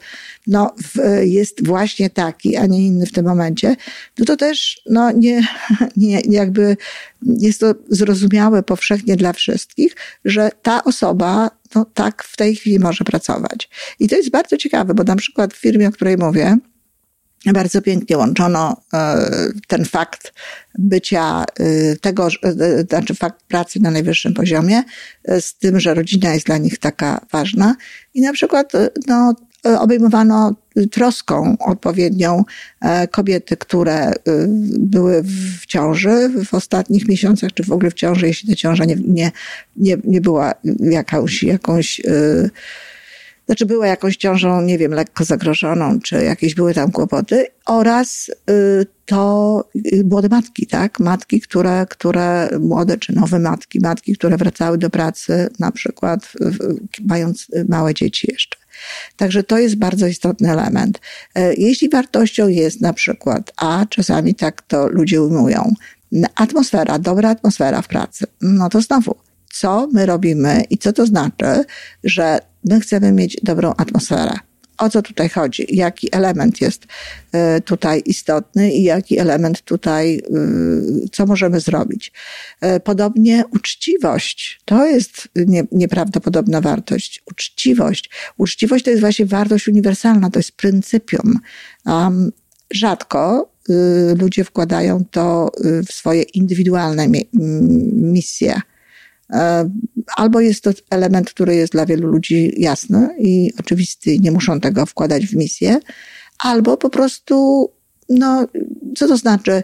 no, 0.48 0.76
jest 1.24 1.68
właśnie 1.68 2.10
taki, 2.10 2.56
a 2.56 2.66
nie 2.66 2.86
inny 2.86 3.06
w 3.06 3.12
tym 3.12 3.26
momencie, 3.26 3.76
no 4.20 4.26
to 4.26 4.38
też 4.38 4.82
no, 4.90 5.12
nie, 5.12 5.48
nie, 5.98 6.22
jakby 6.30 6.78
jest 7.22 7.60
to 7.60 7.76
zrozumiałe 7.90 8.64
powszechnie 8.64 9.16
dla 9.16 9.34
wszystkich, 9.34 9.96
że 10.26 10.50
ta 10.62 10.84
osoba 10.84 11.52
no, 11.76 11.86
tak 11.94 12.24
w 12.24 12.38
tej 12.38 12.56
chwili 12.56 12.80
może 12.80 13.04
pracować. 13.04 13.70
I 14.00 14.10
to 14.10 14.16
jest 14.16 14.30
bardzo 14.30 14.58
ciekawe, 14.58 14.94
bo 14.94 15.04
na 15.04 15.16
przykład 15.16 15.54
w 15.54 15.58
firmie, 15.58 15.88
o 15.88 15.92
której 15.92 16.18
mówię, 16.18 16.58
bardzo 17.54 17.82
pięknie 17.82 18.18
łączono 18.18 18.82
e, 18.94 19.18
ten 19.68 19.86
fakt 19.86 20.34
bycia 20.78 21.46
e, 21.60 21.96
tego, 21.96 22.28
e, 22.44 22.82
znaczy 22.90 23.16
fakt 23.16 23.44
pracy 23.48 23.80
na 23.80 23.92
najwyższym 23.92 24.34
poziomie 24.34 24.84
z 25.40 25.58
tym, 25.58 25.80
że 25.80 25.94
rodzina 25.94 26.34
jest 26.34 26.46
dla 26.46 26.58
nich 26.58 26.80
taka 26.80 27.26
ważna. 27.32 27.76
I 28.14 28.22
na 28.22 28.34
przykład 28.34 28.72
no, 29.08 29.36
obejmowano 29.80 30.56
troską 30.92 31.58
odpowiednią 31.60 32.44
kobiety, 33.12 33.58
które 33.58 34.14
były 34.80 35.24
w 35.62 35.66
ciąży 35.66 36.30
w 36.46 36.54
ostatnich 36.54 37.08
miesiącach, 37.08 37.54
czy 37.54 37.64
w 37.64 37.72
ogóle 37.72 37.92
w 37.92 37.94
ciąży, 37.94 38.28
jeśli 38.28 38.50
ta 38.50 38.56
ciąża 38.56 38.86
nie, 38.86 38.96
nie, 39.76 39.98
nie, 40.04 40.22
była 40.22 40.54
jakąś, 40.80 41.44
jakąś 41.44 42.02
znaczy 43.46 43.66
była 43.66 43.88
jakąś 43.88 44.18
ciążą, 44.18 44.62
nie 44.62 44.78
wiem, 44.78 44.92
lekko 44.92 45.24
zagrożoną, 45.24 46.00
czy 46.00 46.24
jakieś 46.24 46.56
były 46.56 46.74
tam 46.74 46.92
kłopoty, 46.92 47.48
oraz 47.66 48.30
y, 48.50 48.86
to 49.06 49.70
y, 49.76 50.04
młode 50.06 50.30
matki, 50.30 50.68
tak? 50.68 51.00
Matki, 51.00 51.42
które, 51.42 51.86
które, 51.90 52.50
młode 52.60 52.98
czy 52.98 53.16
nowe 53.16 53.40
matki, 53.40 53.80
matki, 53.80 54.14
które 54.16 54.38
wracały 54.38 54.78
do 54.78 54.90
pracy, 54.90 55.50
na 55.60 55.72
przykład 55.72 56.34
mając 57.06 57.48
małe 57.70 57.94
dzieci 57.94 58.28
jeszcze. 58.32 58.58
Także 59.18 59.44
to 59.44 59.58
jest 59.58 59.76
bardzo 59.76 60.08
istotny 60.08 60.52
element. 60.52 61.00
E, 61.36 61.54
jeśli 61.54 61.90
wartością 61.90 62.48
jest 62.48 62.82
na 62.82 62.94
przykład, 62.94 63.54
a 63.58 63.86
czasami 63.90 64.36
tak 64.36 64.62
to 64.62 64.88
ludzie 64.88 65.22
ujmują, 65.22 65.74
atmosfera, 66.36 67.00
dobra 67.00 67.30
atmosfera 67.30 67.82
w 67.82 67.88
pracy, 67.88 68.26
no 68.42 68.70
to 68.70 68.82
znowu, 68.82 69.16
co 69.50 69.88
my 69.94 70.06
robimy 70.06 70.64
i 70.70 70.78
co 70.78 70.94
to 70.94 71.06
znaczy, 71.06 71.66
że 72.04 72.40
My 72.66 72.80
chcemy 72.80 73.12
mieć 73.12 73.38
dobrą 73.44 73.74
atmosferę. 73.78 74.40
O 74.78 74.90
co 74.90 75.02
tutaj 75.02 75.30
chodzi? 75.30 75.66
Jaki 75.70 76.16
element 76.16 76.62
jest 76.62 76.86
e, 77.32 77.62
tutaj 77.62 78.02
istotny 78.06 78.72
i 78.74 78.84
jaki 78.84 79.20
element 79.20 79.62
tutaj, 79.62 80.16
e, 80.16 80.20
co 81.12 81.26
możemy 81.26 81.60
zrobić? 81.60 82.12
E, 82.62 82.80
podobnie 82.80 83.44
uczciwość. 83.52 84.62
To 84.66 84.86
jest 84.86 85.28
nie, 85.36 85.64
nieprawdopodobna 85.72 86.62
wartość. 86.62 87.24
Uczciwość. 87.26 88.10
Uczciwość 88.38 88.86
to 88.86 88.90
jest 88.90 89.02
właśnie 89.02 89.26
wartość 89.26 89.68
uniwersalna, 89.68 90.30
to 90.30 90.40
jest 90.40 90.52
pryncypium. 90.52 91.40
Um, 91.86 92.32
rzadko 92.72 93.52
ludzie 94.20 94.44
wkładają 94.44 95.04
to 95.12 95.52
w 95.88 95.94
swoje 95.94 96.22
indywidualne 96.22 97.08
misje 97.94 98.62
albo 100.16 100.40
jest 100.40 100.64
to 100.64 100.72
element, 100.90 101.30
który 101.30 101.56
jest 101.56 101.72
dla 101.72 101.86
wielu 101.86 102.08
ludzi 102.08 102.54
jasny 102.58 103.10
i 103.20 103.54
oczywisty, 103.60 104.20
nie 104.20 104.32
muszą 104.32 104.60
tego 104.60 104.86
wkładać 104.86 105.28
w 105.28 105.36
misję, 105.36 105.80
albo 106.40 106.78
po 106.78 106.90
prostu, 106.90 107.70
no, 108.10 108.48
co 108.98 109.08
to 109.08 109.18
znaczy? 109.18 109.64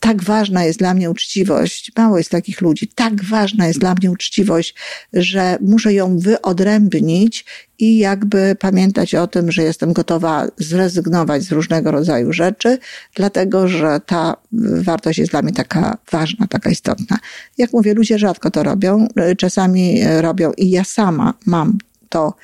Tak 0.00 0.22
ważna 0.22 0.64
jest 0.64 0.78
dla 0.78 0.94
mnie 0.94 1.10
uczciwość, 1.10 1.92
mało 1.96 2.18
jest 2.18 2.30
takich 2.30 2.60
ludzi, 2.60 2.88
tak 2.94 3.24
ważna 3.24 3.66
jest 3.66 3.78
dla 3.78 3.94
mnie 3.94 4.10
uczciwość, 4.10 4.74
że 5.12 5.58
muszę 5.60 5.94
ją 5.94 6.18
wyodrębnić 6.18 7.44
i 7.78 7.98
jakby 7.98 8.56
pamiętać 8.60 9.14
o 9.14 9.26
tym, 9.26 9.52
że 9.52 9.62
jestem 9.62 9.92
gotowa 9.92 10.46
zrezygnować 10.56 11.42
z 11.42 11.52
różnego 11.52 11.90
rodzaju 11.90 12.32
rzeczy, 12.32 12.78
dlatego 13.14 13.68
że 13.68 14.00
ta 14.06 14.36
wartość 14.52 15.18
jest 15.18 15.30
dla 15.30 15.42
mnie 15.42 15.52
taka 15.52 15.98
ważna, 16.12 16.46
taka 16.46 16.70
istotna. 16.70 17.18
Jak 17.58 17.72
mówię, 17.72 17.94
ludzie 17.94 18.18
rzadko 18.18 18.50
to 18.50 18.62
robią, 18.62 19.08
czasami 19.38 20.00
robią 20.20 20.52
i 20.52 20.70
ja 20.70 20.84
sama 20.84 21.34
mam 21.46 21.78
to 22.08 22.34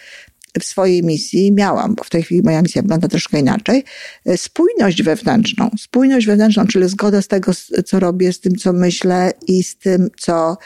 w 0.60 0.64
swojej 0.64 1.02
misji 1.02 1.52
miałam, 1.52 1.94
bo 1.94 2.04
w 2.04 2.10
tej 2.10 2.22
chwili 2.22 2.42
moja 2.42 2.62
misja 2.62 2.82
wygląda 2.82 3.08
troszkę 3.08 3.38
inaczej, 3.38 3.84
e, 4.26 4.36
spójność 4.36 5.02
wewnętrzną. 5.02 5.70
Spójność 5.78 6.26
wewnętrzną, 6.26 6.66
czyli 6.66 6.88
zgoda 6.88 7.22
z 7.22 7.28
tego, 7.28 7.52
co 7.86 8.00
robię, 8.00 8.32
z 8.32 8.40
tym, 8.40 8.56
co 8.56 8.72
myślę 8.72 9.32
i 9.46 9.62
z 9.62 9.76
tym, 9.76 10.08
co, 10.18 10.56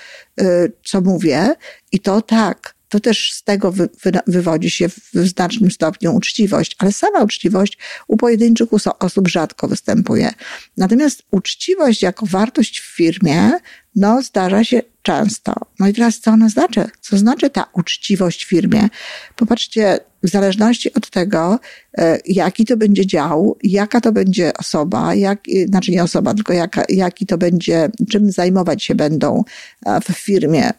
e, 0.41 0.69
co 0.85 1.01
mówię. 1.01 1.55
I 1.93 2.01
to 2.01 2.23
tak, 2.23 2.74
to 2.95 3.01
też 3.01 3.33
z 3.33 3.43
tego 3.43 3.73
wy, 3.73 3.89
wy, 4.03 4.13
wywodzi 4.27 4.71
się 4.71 4.89
w, 4.89 4.99
w 5.15 5.29
znacznym 5.29 5.71
stopniu 5.71 6.15
uczciwość, 6.17 6.77
ale 6.79 6.93
sama 6.93 7.23
uczciwość 7.23 7.79
u 8.09 8.17
pojedynczych 8.17 8.69
osób 8.99 9.29
rzadko 9.29 9.69
występuje. 9.69 10.33
Natomiast 10.77 11.23
uczciwość 11.31 12.03
jako 12.03 12.27
wartość 12.27 12.81
w 12.81 12.97
firmie 12.97 13.51
No, 13.97 14.23
zdarza 14.23 14.65
się 14.65 14.83
często. 15.03 15.55
No 15.79 15.89
i 15.89 15.93
teraz 15.93 16.21
co 16.21 16.31
ona 16.31 16.49
znaczy? 16.49 16.85
Co 17.01 17.19
znaczy 17.19 17.51
ta 17.51 17.67
uczciwość 17.73 18.45
w 18.45 18.49
firmie? 18.49 18.89
Popatrzcie, 19.37 19.99
w 20.25 20.29
zależności 20.29 20.95
od 20.95 21.11
tego, 21.11 21.59
e, 21.99 22.19
jaki 22.27 22.65
to 22.65 22.77
będzie 22.77 23.07
dział, 23.07 23.59
jaka 23.63 24.01
to 24.01 24.13
będzie 24.13 24.53
osoba, 24.59 25.15
jak, 25.15 25.41
znaczy 25.69 25.91
nie 25.91 26.03
osoba, 26.03 26.35
tylko 26.35 26.53
jaka, 26.53 26.83
jaki 26.89 27.27
to 27.27 27.39
będzie, 27.39 27.91
czym 28.11 28.33
zajmować 28.33 28.83
się 28.83 28.95
będą 28.95 29.45
e, 29.87 30.01
w 30.01 30.05
firmie 30.05 30.71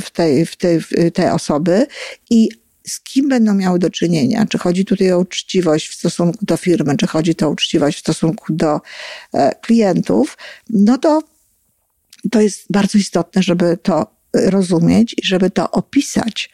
w, 0.00 0.10
tej, 0.10 0.46
w, 0.46 0.56
tej, 0.56 0.80
w 0.80 0.90
te 1.14 1.32
osoby 1.32 1.86
i 2.30 2.48
z 2.86 3.00
kim 3.00 3.28
będą 3.28 3.54
miały 3.54 3.78
do 3.78 3.90
czynienia. 3.90 4.46
Czy 4.46 4.58
chodzi 4.58 4.84
tutaj 4.84 5.12
o 5.12 5.18
uczciwość 5.18 5.88
w 5.88 5.94
stosunku 5.94 6.38
do 6.42 6.56
firmy, 6.56 6.96
czy 6.96 7.06
chodzi 7.06 7.34
to 7.34 7.46
o 7.46 7.50
uczciwość 7.50 7.96
w 7.96 8.00
stosunku 8.00 8.52
do 8.52 8.80
e, 9.34 9.54
klientów, 9.54 10.38
no 10.70 10.98
to 10.98 11.22
to 12.30 12.40
jest 12.40 12.64
bardzo 12.70 12.98
istotne, 12.98 13.42
żeby 13.42 13.78
to 13.82 14.21
rozumieć 14.34 15.14
i 15.18 15.26
żeby 15.26 15.50
to 15.50 15.70
opisać. 15.70 16.50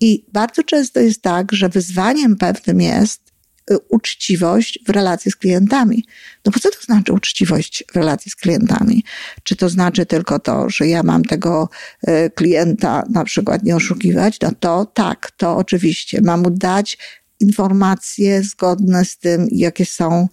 I 0.00 0.24
bardzo 0.32 0.62
często 0.62 1.00
jest 1.00 1.22
tak, 1.22 1.52
że 1.52 1.68
wyzwaniem 1.68 2.36
pewnym 2.36 2.80
jest 2.80 3.32
y, 3.70 3.78
uczciwość 3.88 4.78
w 4.86 4.90
relacji 4.90 5.30
z 5.30 5.36
klientami. 5.36 6.04
No 6.44 6.52
bo 6.52 6.60
co 6.60 6.70
to 6.70 6.80
znaczy 6.80 7.12
uczciwość 7.12 7.84
w 7.92 7.96
relacji 7.96 8.30
z 8.30 8.36
klientami? 8.36 9.04
Czy 9.42 9.56
to 9.56 9.68
znaczy 9.68 10.06
tylko 10.06 10.38
to, 10.38 10.70
że 10.70 10.86
ja 10.86 11.02
mam 11.02 11.24
tego 11.24 11.68
y, 12.08 12.30
klienta 12.34 13.04
na 13.10 13.24
przykład 13.24 13.62
nie 13.62 13.76
oszukiwać? 13.76 14.40
No 14.40 14.52
to 14.60 14.84
tak, 14.84 15.30
to 15.36 15.56
oczywiście. 15.56 16.20
Mam 16.22 16.42
mu 16.42 16.50
dać 16.50 16.98
informacje 17.40 18.42
zgodne 18.42 19.04
z 19.04 19.18
tym, 19.18 19.48
jakie 19.52 19.86
są 19.86 20.28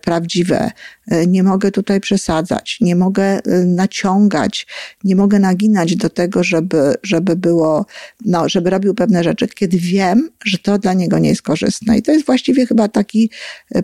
prawdziwe. 0.00 0.70
E, 1.10 1.26
nie 1.26 1.42
mogę 1.42 1.70
tutaj 1.70 2.00
przesadzać, 2.00 2.78
nie 2.80 2.96
mogę 2.96 3.24
e, 3.24 3.40
naciągać, 3.64 4.66
nie 5.04 5.16
mogę 5.16 5.38
naginać 5.38 5.96
do 5.96 6.08
tego, 6.08 6.44
żeby, 6.44 6.94
żeby 7.02 7.36
było, 7.36 7.86
no, 8.24 8.48
żeby 8.48 8.70
robił 8.70 8.94
pewne 8.94 9.24
rzeczy, 9.24 9.48
kiedy 9.48 9.78
wiem, 9.78 10.30
że 10.44 10.58
to 10.58 10.78
dla 10.78 10.94
niego 10.94 11.18
nie 11.18 11.28
jest 11.28 11.42
korzystne. 11.42 11.98
I 11.98 12.02
to 12.02 12.12
jest 12.12 12.26
właściwie 12.26 12.66
chyba 12.66 12.88
taki 12.88 13.30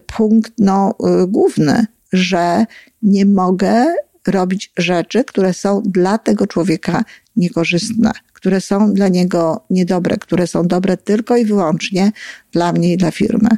punkt, 0.07 0.53
no, 0.59 0.95
główny, 1.29 1.87
że 2.13 2.65
nie 3.03 3.27
mogę 3.27 3.95
robić 4.27 4.73
rzeczy, 4.77 5.25
które 5.25 5.55
są 5.55 5.83
dla 5.85 6.19
tego 6.19 6.47
człowieka 6.47 7.05
niekorzystne, 7.37 8.13
które 8.33 8.61
są 8.61 8.95
dla 8.95 9.09
niego 9.09 9.65
niedobre, 9.71 10.17
które 10.17 10.47
są 10.47 10.67
dobre 10.67 10.97
tylko 10.97 11.37
i 11.37 11.45
wyłącznie 11.45 12.13
dla 12.53 12.73
mnie 12.73 12.93
i 12.93 12.97
dla 12.97 13.11
firmy. 13.11 13.49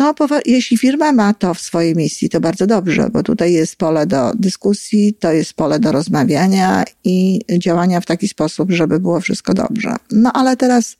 No, 0.00 0.14
jeśli 0.46 0.78
firma 0.78 1.12
ma 1.12 1.34
to 1.34 1.54
w 1.54 1.60
swojej 1.60 1.96
misji, 1.96 2.28
to 2.28 2.40
bardzo 2.40 2.66
dobrze, 2.66 3.10
bo 3.12 3.22
tutaj 3.22 3.52
jest 3.52 3.76
pole 3.76 4.06
do 4.06 4.32
dyskusji, 4.34 5.14
to 5.14 5.32
jest 5.32 5.54
pole 5.54 5.80
do 5.80 5.92
rozmawiania 5.92 6.84
i 7.04 7.40
działania 7.58 8.00
w 8.00 8.06
taki 8.06 8.28
sposób, 8.28 8.72
żeby 8.72 9.00
było 9.00 9.20
wszystko 9.20 9.54
dobrze. 9.54 9.96
No, 10.10 10.32
ale 10.32 10.56
teraz 10.56 10.96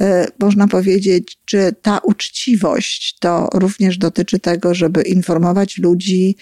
y, 0.00 0.02
można 0.40 0.68
powiedzieć, 0.68 1.38
czy 1.44 1.74
ta 1.82 1.98
uczciwość 1.98 3.18
to 3.18 3.48
również 3.54 3.98
dotyczy 3.98 4.38
tego, 4.38 4.74
żeby 4.74 5.02
informować 5.02 5.78
ludzi, 5.78 6.36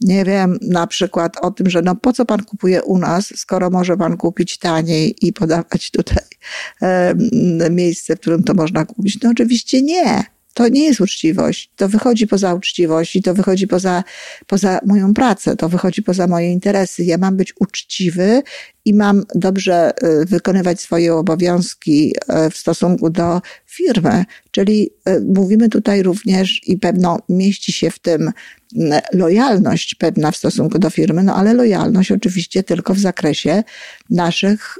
nie 0.00 0.24
wiem, 0.24 0.58
na 0.62 0.86
przykład 0.86 1.36
o 1.42 1.50
tym, 1.50 1.70
że 1.70 1.82
no 1.82 1.96
po 1.96 2.12
co 2.12 2.24
pan 2.24 2.44
kupuje 2.44 2.82
u 2.82 2.98
nas, 2.98 3.32
skoro 3.36 3.70
może 3.70 3.96
pan 3.96 4.16
kupić 4.16 4.58
taniej 4.58 5.16
i 5.22 5.32
podawać 5.32 5.90
tutaj 5.90 6.24
y, 7.66 7.70
miejsce, 7.70 8.16
w 8.16 8.20
którym 8.20 8.42
to 8.42 8.54
można 8.54 8.84
kupić? 8.84 9.22
No 9.22 9.30
oczywiście 9.30 9.82
nie 9.82 10.37
to 10.58 10.68
nie 10.68 10.84
jest 10.84 11.00
uczciwość. 11.00 11.70
To 11.76 11.88
wychodzi 11.88 12.26
poza 12.26 12.54
uczciwość 12.54 13.16
i 13.16 13.22
to 13.22 13.34
wychodzi 13.34 13.66
poza, 13.66 14.04
poza 14.46 14.78
moją 14.86 15.14
pracę, 15.14 15.56
to 15.56 15.68
wychodzi 15.68 16.02
poza 16.02 16.26
moje 16.26 16.52
interesy. 16.52 17.04
Ja 17.04 17.18
mam 17.18 17.36
być 17.36 17.54
uczciwy 17.60 18.42
i 18.84 18.94
mam 18.94 19.24
dobrze 19.34 19.92
y, 20.02 20.24
wykonywać 20.26 20.80
swoje 20.80 21.14
obowiązki 21.14 22.14
y, 22.46 22.50
w 22.50 22.56
stosunku 22.56 23.10
do 23.10 23.40
firmy. 23.66 24.24
Czyli 24.50 24.90
y, 25.08 25.20
mówimy 25.34 25.68
tutaj 25.68 26.02
również 26.02 26.68
i 26.68 26.78
pewno 26.78 27.18
mieści 27.28 27.72
się 27.72 27.90
w 27.90 27.98
tym 27.98 28.30
lojalność 29.12 29.94
pewna 29.94 30.30
w 30.30 30.36
stosunku 30.36 30.78
do 30.78 30.90
firmy, 30.90 31.22
no 31.22 31.34
ale 31.34 31.54
lojalność 31.54 32.12
oczywiście 32.12 32.62
tylko 32.62 32.94
w 32.94 32.98
zakresie 32.98 33.62
naszych, 34.10 34.78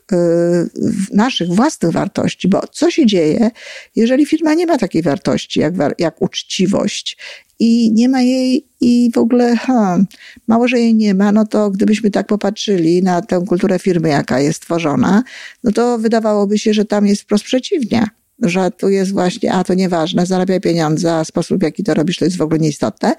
naszych 1.12 1.48
własnych 1.48 1.92
wartości, 1.92 2.48
bo 2.48 2.60
co 2.72 2.90
się 2.90 3.06
dzieje, 3.06 3.50
jeżeli 3.96 4.26
firma 4.26 4.54
nie 4.54 4.66
ma 4.66 4.78
takiej 4.78 5.02
wartości 5.02 5.60
jak, 5.60 5.74
jak 5.98 6.22
uczciwość 6.22 7.16
i 7.58 7.92
nie 7.92 8.08
ma 8.08 8.22
jej 8.22 8.66
i 8.80 9.10
w 9.14 9.18
ogóle 9.18 9.56
ha, 9.56 9.98
mało, 10.46 10.68
że 10.68 10.78
jej 10.78 10.94
nie 10.94 11.14
ma, 11.14 11.32
no 11.32 11.46
to 11.46 11.70
gdybyśmy 11.70 12.10
tak 12.10 12.26
popatrzyli 12.26 13.02
na 13.02 13.22
tę 13.22 13.44
kulturę 13.48 13.78
firmy, 13.78 14.08
jaka 14.08 14.40
jest 14.40 14.62
tworzona, 14.62 15.22
no 15.64 15.72
to 15.72 15.98
wydawałoby 15.98 16.58
się, 16.58 16.74
że 16.74 16.84
tam 16.84 17.06
jest 17.06 17.22
wprost 17.22 17.44
przeciwnie 17.44 18.06
że 18.42 18.70
tu 18.70 18.88
jest 18.88 19.12
właśnie, 19.12 19.52
a 19.52 19.64
to 19.64 19.74
nieważne, 19.74 20.26
zarabiaj 20.26 20.60
pieniądze, 20.60 21.14
a 21.14 21.24
sposób, 21.24 21.58
w 21.60 21.62
jaki 21.62 21.84
to 21.84 21.94
robisz, 21.94 22.16
to 22.16 22.24
jest 22.24 22.36
w 22.36 22.42
ogóle 22.42 22.58
nieistotne. 22.58 23.14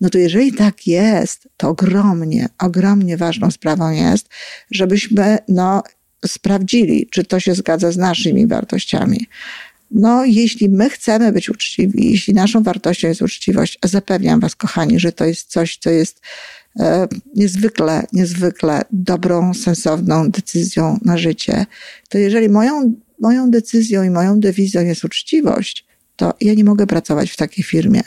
No 0.00 0.10
to 0.10 0.18
jeżeli 0.18 0.52
tak 0.52 0.86
jest, 0.86 1.48
to 1.56 1.68
ogromnie, 1.68 2.48
ogromnie 2.58 3.16
ważną 3.16 3.50
sprawą 3.50 3.90
jest, 3.90 4.28
żebyśmy, 4.70 5.38
no, 5.48 5.82
sprawdzili, 6.26 7.08
czy 7.10 7.24
to 7.24 7.40
się 7.40 7.54
zgadza 7.54 7.92
z 7.92 7.96
naszymi 7.96 8.46
wartościami. 8.46 9.26
No, 9.90 10.24
jeśli 10.24 10.68
my 10.68 10.90
chcemy 10.90 11.32
być 11.32 11.50
uczciwi, 11.50 12.10
jeśli 12.10 12.34
naszą 12.34 12.62
wartością 12.62 13.08
jest 13.08 13.22
uczciwość, 13.22 13.78
zapewniam 13.84 14.40
Was, 14.40 14.56
kochani, 14.56 15.00
że 15.00 15.12
to 15.12 15.24
jest 15.24 15.50
coś, 15.50 15.76
co 15.76 15.90
jest 15.90 16.20
niezwykle, 17.36 18.02
niezwykle 18.12 18.82
dobrą, 18.92 19.54
sensowną 19.54 20.30
decyzją 20.30 20.98
na 21.04 21.18
życie, 21.18 21.66
to 22.08 22.18
jeżeli 22.18 22.48
moją, 22.48 22.94
moją 23.20 23.50
decyzją 23.50 24.02
i 24.02 24.10
moją 24.10 24.40
dewizją 24.40 24.80
jest 24.82 25.04
uczciwość, 25.04 25.86
to 26.16 26.34
ja 26.40 26.54
nie 26.54 26.64
mogę 26.64 26.86
pracować 26.86 27.30
w 27.30 27.36
takiej 27.36 27.64
firmie. 27.64 28.00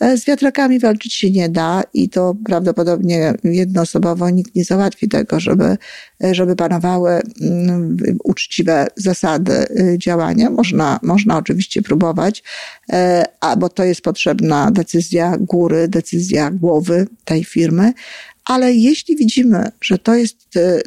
E, 0.00 0.16
z 0.16 0.24
wiatrakami 0.24 0.78
walczyć 0.78 1.14
się 1.14 1.30
nie 1.30 1.48
da 1.48 1.82
i 1.94 2.08
to 2.08 2.36
prawdopodobnie 2.44 3.34
jednoosobowo 3.44 4.30
nikt 4.30 4.54
nie 4.54 4.64
załatwi 4.64 5.08
tego, 5.08 5.40
żeby, 5.40 5.76
e, 6.24 6.34
żeby 6.34 6.56
panowały 6.56 7.20
mm, 7.40 7.96
uczciwe 8.24 8.86
zasady 8.96 9.52
e, 9.52 9.98
działania. 9.98 10.50
Można, 10.50 11.00
można 11.02 11.36
oczywiście 11.36 11.82
próbować, 11.82 12.42
bo 13.58 13.68
to 13.68 13.84
jest 13.84 14.00
potrzebna 14.00 14.70
decyzja 14.70 15.36
góry, 15.40 15.88
decyzja 15.88 16.50
głowy 16.50 17.06
tej 17.24 17.44
firmy, 17.44 17.92
ale 18.44 18.74
jeśli 18.74 19.16
widzimy, 19.16 19.70
że 19.80 19.98
to 19.98 20.14
jest 20.14 20.36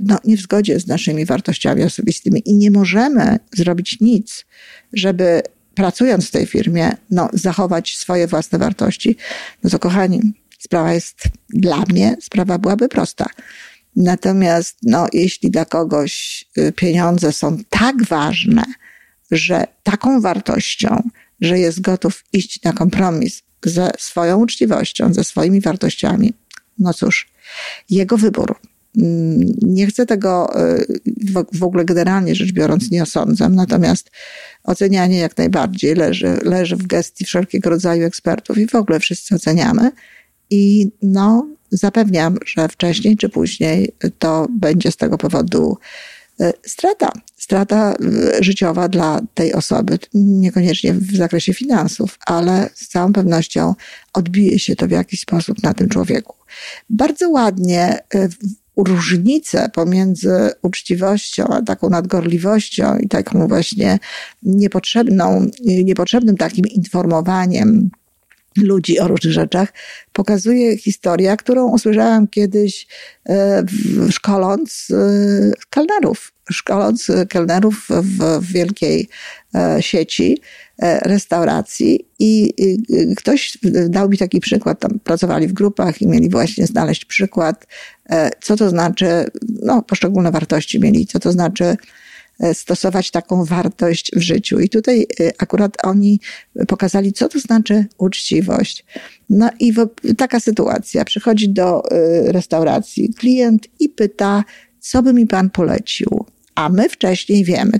no, 0.03 0.17
nie 0.25 0.37
w 0.37 0.41
zgodzie 0.41 0.79
z 0.79 0.87
naszymi 0.87 1.25
wartościami 1.25 1.83
osobistymi 1.83 2.41
i 2.45 2.55
nie 2.55 2.71
możemy 2.71 3.39
zrobić 3.53 3.99
nic, 4.01 4.45
żeby 4.93 5.41
pracując 5.79 6.27
w 6.27 6.31
tej 6.31 6.45
firmie, 6.45 6.91
no, 7.11 7.29
zachować 7.33 7.97
swoje 7.97 8.27
własne 8.27 8.59
wartości, 8.59 9.17
no 9.63 9.69
to 9.69 9.79
kochani, 9.79 10.33
sprawa 10.59 10.93
jest 10.93 11.23
dla 11.49 11.77
mnie, 11.77 12.15
sprawa 12.21 12.57
byłaby 12.57 12.89
prosta. 12.89 13.25
Natomiast, 13.95 14.77
no, 14.83 15.07
jeśli 15.13 15.51
dla 15.51 15.65
kogoś 15.65 16.45
y, 16.57 16.71
pieniądze 16.71 17.31
są 17.31 17.57
tak 17.69 18.03
ważne, 18.03 18.63
że 19.31 19.67
taką 19.83 20.21
wartością, 20.21 21.09
że 21.41 21.59
jest 21.59 21.81
gotów 21.81 22.23
iść 22.33 22.63
na 22.63 22.73
kompromis 22.73 23.43
ze 23.65 23.91
swoją 23.97 24.37
uczciwością, 24.37 25.13
ze 25.13 25.23
swoimi 25.23 25.61
wartościami, 25.61 26.33
no 26.79 26.93
cóż, 26.93 27.29
jego 27.89 28.17
wybór. 28.17 28.59
Mm, 28.99 29.53
nie 29.61 29.87
chcę 29.87 30.05
tego 30.05 30.59
y, 30.77 30.85
w 31.53 31.63
ogóle 31.63 31.85
generalnie 31.85 32.35
rzecz 32.35 32.51
biorąc 32.51 32.91
nie 32.91 33.03
osądzam, 33.03 33.55
natomiast 33.55 34.11
ocenianie 34.63 35.19
jak 35.19 35.37
najbardziej 35.37 35.95
leży, 35.95 36.39
leży 36.43 36.75
w 36.75 36.87
gestii 36.87 37.25
wszelkiego 37.25 37.69
rodzaju 37.69 38.05
ekspertów 38.05 38.57
i 38.57 38.67
w 38.67 38.75
ogóle 38.75 38.99
wszyscy 38.99 39.35
oceniamy. 39.35 39.91
I 40.49 40.91
no, 41.01 41.47
zapewniam, 41.71 42.37
że 42.45 42.67
wcześniej 42.67 43.17
czy 43.17 43.29
później 43.29 43.91
to 44.19 44.47
będzie 44.49 44.91
z 44.91 44.97
tego 44.97 45.17
powodu 45.17 45.77
y, 46.41 46.53
strata. 46.65 47.11
Strata 47.37 47.95
y, 48.39 48.43
życiowa 48.43 48.89
dla 48.89 49.21
tej 49.33 49.53
osoby, 49.53 49.99
niekoniecznie 50.13 50.93
w 50.93 51.15
zakresie 51.15 51.53
finansów, 51.53 52.19
ale 52.25 52.69
z 52.73 52.87
całą 52.87 53.13
pewnością 53.13 53.75
odbije 54.13 54.59
się 54.59 54.75
to 54.75 54.87
w 54.87 54.91
jakiś 54.91 55.19
sposób 55.19 55.63
na 55.63 55.73
tym 55.73 55.89
człowieku. 55.89 56.35
Bardzo 56.89 57.29
ładnie 57.29 57.99
różnicę 58.83 59.69
pomiędzy 59.73 60.49
uczciwością 60.61 61.47
a 61.47 61.61
taką 61.61 61.89
nadgorliwością 61.89 62.97
i 62.97 63.07
taką 63.07 63.47
właśnie 63.47 63.99
niepotrzebną, 64.43 65.45
niepotrzebnym 65.65 66.37
takim 66.37 66.65
informowaniem 66.65 67.89
ludzi 68.57 68.99
o 68.99 69.07
różnych 69.07 69.33
rzeczach, 69.33 69.73
pokazuje 70.13 70.77
historia, 70.77 71.37
którą 71.37 71.71
usłyszałam 71.71 72.27
kiedyś 72.27 72.87
e, 73.29 73.65
szkoląc 74.09 74.87
e, 74.91 75.51
kelnerów, 75.69 76.33
szkoląc 76.51 77.07
kelnerów 77.29 77.87
w 77.89 78.51
wielkiej 78.53 79.09
e, 79.55 79.77
sieci 79.81 80.41
restauracji 80.81 82.07
i 82.19 82.53
ktoś 83.17 83.57
dał 83.89 84.09
mi 84.09 84.17
taki 84.17 84.39
przykład, 84.39 84.79
tam 84.79 84.99
pracowali 84.99 85.47
w 85.47 85.53
grupach 85.53 86.01
i 86.01 86.07
mieli 86.07 86.29
właśnie 86.29 86.65
znaleźć 86.65 87.05
przykład, 87.05 87.67
co 88.41 88.55
to 88.55 88.69
znaczy, 88.69 89.25
no 89.61 89.81
poszczególne 89.81 90.31
wartości 90.31 90.79
mieli, 90.79 91.07
co 91.07 91.19
to 91.19 91.31
znaczy 91.31 91.77
stosować 92.53 93.11
taką 93.11 93.45
wartość 93.45 94.11
w 94.15 94.21
życiu. 94.21 94.59
I 94.59 94.69
tutaj 94.69 95.07
akurat 95.37 95.77
oni 95.83 96.19
pokazali, 96.67 97.13
co 97.13 97.29
to 97.29 97.39
znaczy 97.39 97.85
uczciwość. 97.97 98.85
No 99.29 99.49
i 99.59 99.73
taka 100.17 100.39
sytuacja. 100.39 101.05
Przychodzi 101.05 101.49
do 101.49 101.83
restauracji 102.25 103.13
klient 103.13 103.67
i 103.79 103.89
pyta, 103.89 104.43
co 104.79 105.03
by 105.03 105.13
mi 105.13 105.27
pan 105.27 105.49
polecił? 105.49 106.25
A 106.59 106.69
my 106.69 106.89
wcześniej 106.89 107.43
wiemy, 107.43 107.71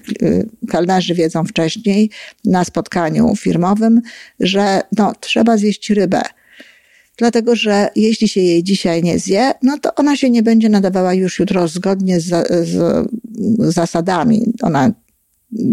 kelnerzy 0.69 1.13
wiedzą 1.13 1.45
wcześniej 1.45 2.09
na 2.45 2.63
spotkaniu 2.63 3.35
firmowym, 3.35 4.01
że 4.39 4.81
no, 4.97 5.13
trzeba 5.19 5.57
zjeść 5.57 5.89
rybę. 5.89 6.21
Dlatego, 7.17 7.55
że 7.55 7.89
jeśli 7.95 8.27
się 8.27 8.41
jej 8.41 8.63
dzisiaj 8.63 9.03
nie 9.03 9.19
zje, 9.19 9.51
no 9.63 9.77
to 9.77 9.95
ona 9.95 10.15
się 10.15 10.29
nie 10.29 10.43
będzie 10.43 10.69
nadawała 10.69 11.13
już 11.13 11.39
jutro 11.39 11.67
zgodnie 11.67 12.19
z, 12.19 12.47
z 12.67 13.07
zasadami. 13.59 14.53
Ona, 14.61 14.91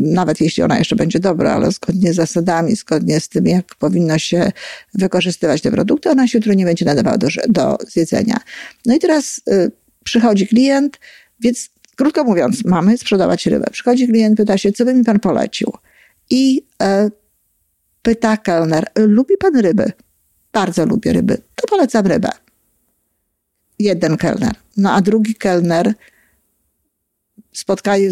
nawet 0.02 0.40
jeśli 0.40 0.62
ona 0.62 0.78
jeszcze 0.78 0.96
będzie 0.96 1.20
dobra, 1.20 1.52
ale 1.52 1.72
zgodnie 1.72 2.12
z 2.12 2.16
zasadami, 2.16 2.76
zgodnie 2.76 3.20
z 3.20 3.28
tym, 3.28 3.46
jak 3.46 3.74
powinno 3.74 4.18
się 4.18 4.52
wykorzystywać 4.94 5.62
te 5.62 5.70
produkty, 5.70 6.10
ona 6.10 6.28
się 6.28 6.38
jutro 6.38 6.54
nie 6.54 6.64
będzie 6.64 6.84
nadawała 6.84 7.18
do, 7.18 7.28
do 7.48 7.78
zjedzenia. 7.88 8.36
No 8.86 8.94
i 8.94 8.98
teraz 8.98 9.40
y, 9.50 9.70
przychodzi 10.04 10.46
klient, 10.46 10.98
więc 11.40 11.70
krótko 11.96 12.24
mówiąc, 12.24 12.64
mamy 12.64 12.98
sprzedawać 12.98 13.46
rybę. 13.46 13.66
Przychodzi 13.72 14.08
klient, 14.08 14.36
pyta 14.36 14.58
się, 14.58 14.72
co 14.72 14.84
by 14.84 14.94
mi 14.94 15.04
pan 15.04 15.20
polecił? 15.20 15.72
I 16.30 16.62
e, 16.82 17.10
pyta 18.02 18.36
kelner, 18.36 18.86
lubi 18.96 19.36
pan 19.36 19.56
ryby? 19.56 19.92
Bardzo 20.52 20.86
lubię 20.86 21.12
ryby. 21.12 21.38
To 21.54 21.66
polecam 21.68 22.06
rybę. 22.06 22.28
Jeden 23.78 24.16
kelner. 24.16 24.52
No 24.76 24.92
a 24.92 25.00
drugi 25.00 25.34
kelner, 25.34 25.94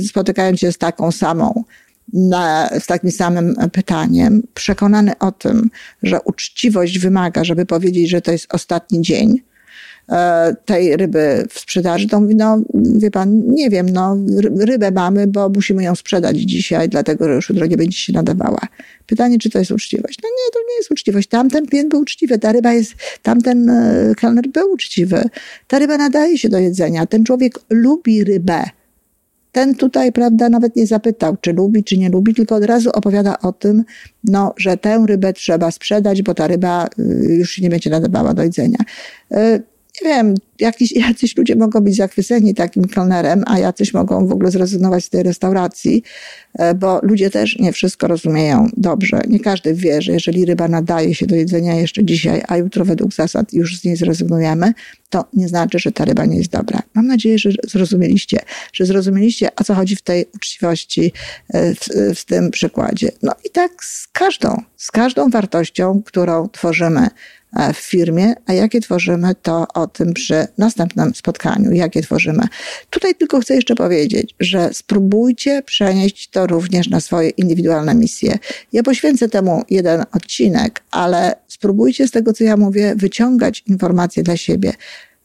spotykając 0.09 0.61
się 0.61 0.73
z 0.73 0.79
taką 0.79 1.13
samą, 1.13 1.65
na, 2.13 2.71
z 2.81 2.87
takim 2.87 3.11
samym 3.11 3.55
pytaniem, 3.73 4.43
przekonany 4.55 5.19
o 5.19 5.33
tym, 5.33 5.71
że 6.03 6.21
uczciwość 6.21 6.99
wymaga, 6.99 7.45
żeby 7.45 7.67
powiedzieć, 7.67 8.11
że 8.11 8.21
to 8.21 8.33
jest 8.33 8.55
ostatni 8.55 9.03
dzień, 9.03 9.41
tej 10.65 10.97
ryby 10.97 11.45
w 11.51 11.61
sprzedaży, 11.61 12.09
to 12.09 12.21
mówi, 12.21 12.37
no 12.37 12.63
wie 12.75 13.11
pan, 13.11 13.43
nie 13.47 13.71
wiem, 13.71 13.89
no 13.89 14.17
rybę 14.59 14.91
mamy, 14.91 15.27
bo 15.27 15.49
musimy 15.49 15.83
ją 15.85 15.95
sprzedać 15.95 16.37
dzisiaj, 16.37 16.89
dlatego, 16.89 17.29
że 17.29 17.35
już 17.35 17.49
jutro 17.49 17.67
nie 17.67 17.77
będzie 17.77 17.99
się 17.99 18.13
nadawała. 18.13 18.61
Pytanie, 19.07 19.39
czy 19.39 19.51
to 19.51 19.59
jest 19.59 19.71
uczciwość? 19.71 20.19
No 20.23 20.29
nie, 20.29 20.53
to 20.53 20.59
nie 20.71 20.77
jest 20.77 20.91
uczciwość. 20.91 21.29
Tamten 21.29 21.67
klient 21.67 21.91
był 21.91 22.01
uczciwy, 22.01 22.39
ta 22.39 22.53
ryba 22.53 22.73
jest, 22.73 22.95
tamten 23.23 23.71
e, 23.71 24.15
kelner 24.17 24.49
był 24.49 24.73
uczciwy. 24.73 25.23
Ta 25.69 25.79
ryba 25.79 25.97
nadaje 25.97 26.39
się 26.39 26.49
do 26.49 26.59
jedzenia. 26.59 27.07
Ten 27.07 27.25
człowiek 27.25 27.59
lubi 27.71 28.25
rybę. 28.25 28.65
Ten 29.53 29.75
tutaj, 29.75 30.13
prawda, 30.13 30.49
nawet 30.49 30.77
nie 30.77 30.87
zapytał, 30.87 31.37
czy 31.41 31.53
lubi, 31.53 31.85
czy 31.85 31.99
nie 31.99 32.09
lubi, 32.09 32.35
tylko 32.35 32.55
od 32.55 32.65
razu 32.65 32.91
opowiada 32.91 33.39
o 33.39 33.53
tym, 33.53 33.85
no, 34.25 34.55
że 34.57 34.77
tę 34.77 35.05
rybę 35.07 35.33
trzeba 35.33 35.71
sprzedać, 35.71 36.23
bo 36.23 36.35
ta 36.35 36.47
ryba 36.47 36.87
y, 36.99 37.35
już 37.39 37.51
się 37.51 37.63
nie 37.63 37.71
będzie 37.71 37.91
nadawała 37.91 38.35
do 38.35 38.43
jedzenia. 38.43 38.79
Nie 40.03 40.09
wiem, 40.09 40.35
jakiś, 40.61 40.93
jacyś 40.93 41.37
ludzie 41.37 41.57
mogą 41.57 41.81
być 41.81 41.97
zachwyceni 41.97 42.55
takim 42.55 42.85
kelnerem, 42.85 43.43
a 43.47 43.59
jacyś 43.59 43.95
mogą 43.95 44.27
w 44.27 44.33
ogóle 44.33 44.51
zrezygnować 44.51 45.05
z 45.05 45.11
tej 45.11 45.23
restauracji, 45.23 46.03
e, 46.59 46.75
bo 46.75 47.01
ludzie 47.03 47.31
też 47.31 47.59
nie 47.59 47.73
wszystko 47.73 48.09
rozumieją 48.09 48.69
dobrze. 48.77 49.21
Nie 49.29 49.41
każdy 49.41 49.75
wie, 49.75 50.03
że 50.03 50.13
jeżeli 50.13 50.45
ryba 50.45 50.69
nadaje 50.69 51.15
się 51.15 51.27
do 51.27 51.37
jedzenia 51.37 51.75
jeszcze 51.75 52.05
dzisiaj, 52.05 52.43
a 52.49 52.57
jutro 52.57 52.85
według 52.85 53.15
zasad 53.15 53.53
już 53.53 53.81
z 53.81 53.85
niej 53.85 53.97
zrezygnujemy, 53.97 54.73
to 55.11 55.25
nie 55.33 55.49
znaczy, 55.49 55.79
że 55.79 55.93
ta 55.93 56.05
ryba 56.05 56.25
nie 56.25 56.37
jest 56.39 56.51
dobra. 56.51 56.83
Mam 56.95 57.07
nadzieję, 57.07 57.39
że 57.39 57.51
zrozumieliście, 57.69 58.39
że 58.73 58.87
zrozumieliście, 58.87 59.55
o 59.57 59.65
co 59.65 59.75
chodzi 59.75 59.97
w 59.97 60.03
tej 60.03 60.27
uczciwości, 60.35 61.13
e, 61.49 61.75
w, 61.75 61.89
w 62.15 62.25
tym 62.25 62.51
przykładzie. 62.51 63.11
No 63.23 63.33
i 63.45 63.51
tak 63.51 63.85
z 63.85 64.09
każdą, 64.13 64.63
z 64.77 64.91
każdą 64.91 65.31
wartością, 65.31 66.03
którą 66.05 66.49
tworzymy 66.49 67.09
w 67.75 67.77
firmie, 67.77 68.35
a 68.47 68.53
jakie 68.53 68.81
tworzymy, 68.81 69.35
to 69.43 69.67
o 69.75 69.87
tym 69.87 70.15
przy 70.15 70.47
następnym 70.59 71.15
spotkaniu, 71.15 71.73
jakie 71.73 72.03
tworzymy. 72.03 72.43
Tutaj 72.91 73.15
tylko 73.15 73.41
chcę 73.41 73.55
jeszcze 73.55 73.75
powiedzieć, 73.75 74.35
że 74.41 74.71
spróbujcie 74.73 75.63
przenieść 75.63 76.31
to 76.31 76.47
również 76.47 76.89
na 76.89 77.01
swoje 77.01 77.29
indywidualne 77.29 77.95
misje. 77.95 78.39
Ja 78.73 78.83
poświęcę 78.83 79.29
temu 79.29 79.63
jeden 79.71 80.05
odcinek, 80.13 80.83
ale 80.91 81.37
spróbujcie 81.49 82.09
z 82.09 82.11
tego, 82.11 82.33
co 82.33 82.45
ja 82.45 82.57
mówię, 82.57 82.95
wyciągać 82.97 83.63
informacje 83.67 84.23
dla 84.23 84.37
siebie 84.37 84.73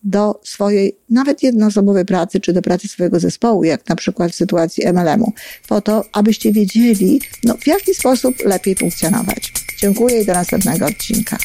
do 0.04 0.40
swojej 0.44 0.96
nawet 1.10 1.44
jednoosobowej 1.44 2.06
pracy, 2.06 2.40
czy 2.40 2.54
do 2.54 2.62
pracy 2.62 2.88
swojego 2.88 3.20
zespołu, 3.20 3.64
jak 3.64 3.90
na 3.90 3.96
przykład 3.96 4.32
w 4.32 4.36
sytuacji 4.36 4.84
MLM-u, 4.94 5.34
po 5.68 5.82
to, 5.82 6.06
abyście 6.14 6.52
wiedzieli, 6.52 7.22
no, 7.44 7.58
w 7.58 7.68
jaki 7.68 7.94
sposób 7.94 8.46
lepiej 8.46 8.76
funkcjonować. 8.76 9.54
Dziękuję 9.78 10.22
i 10.22 10.26
do 10.26 10.34
następnego 10.34 10.86
odcinka. 10.86 11.38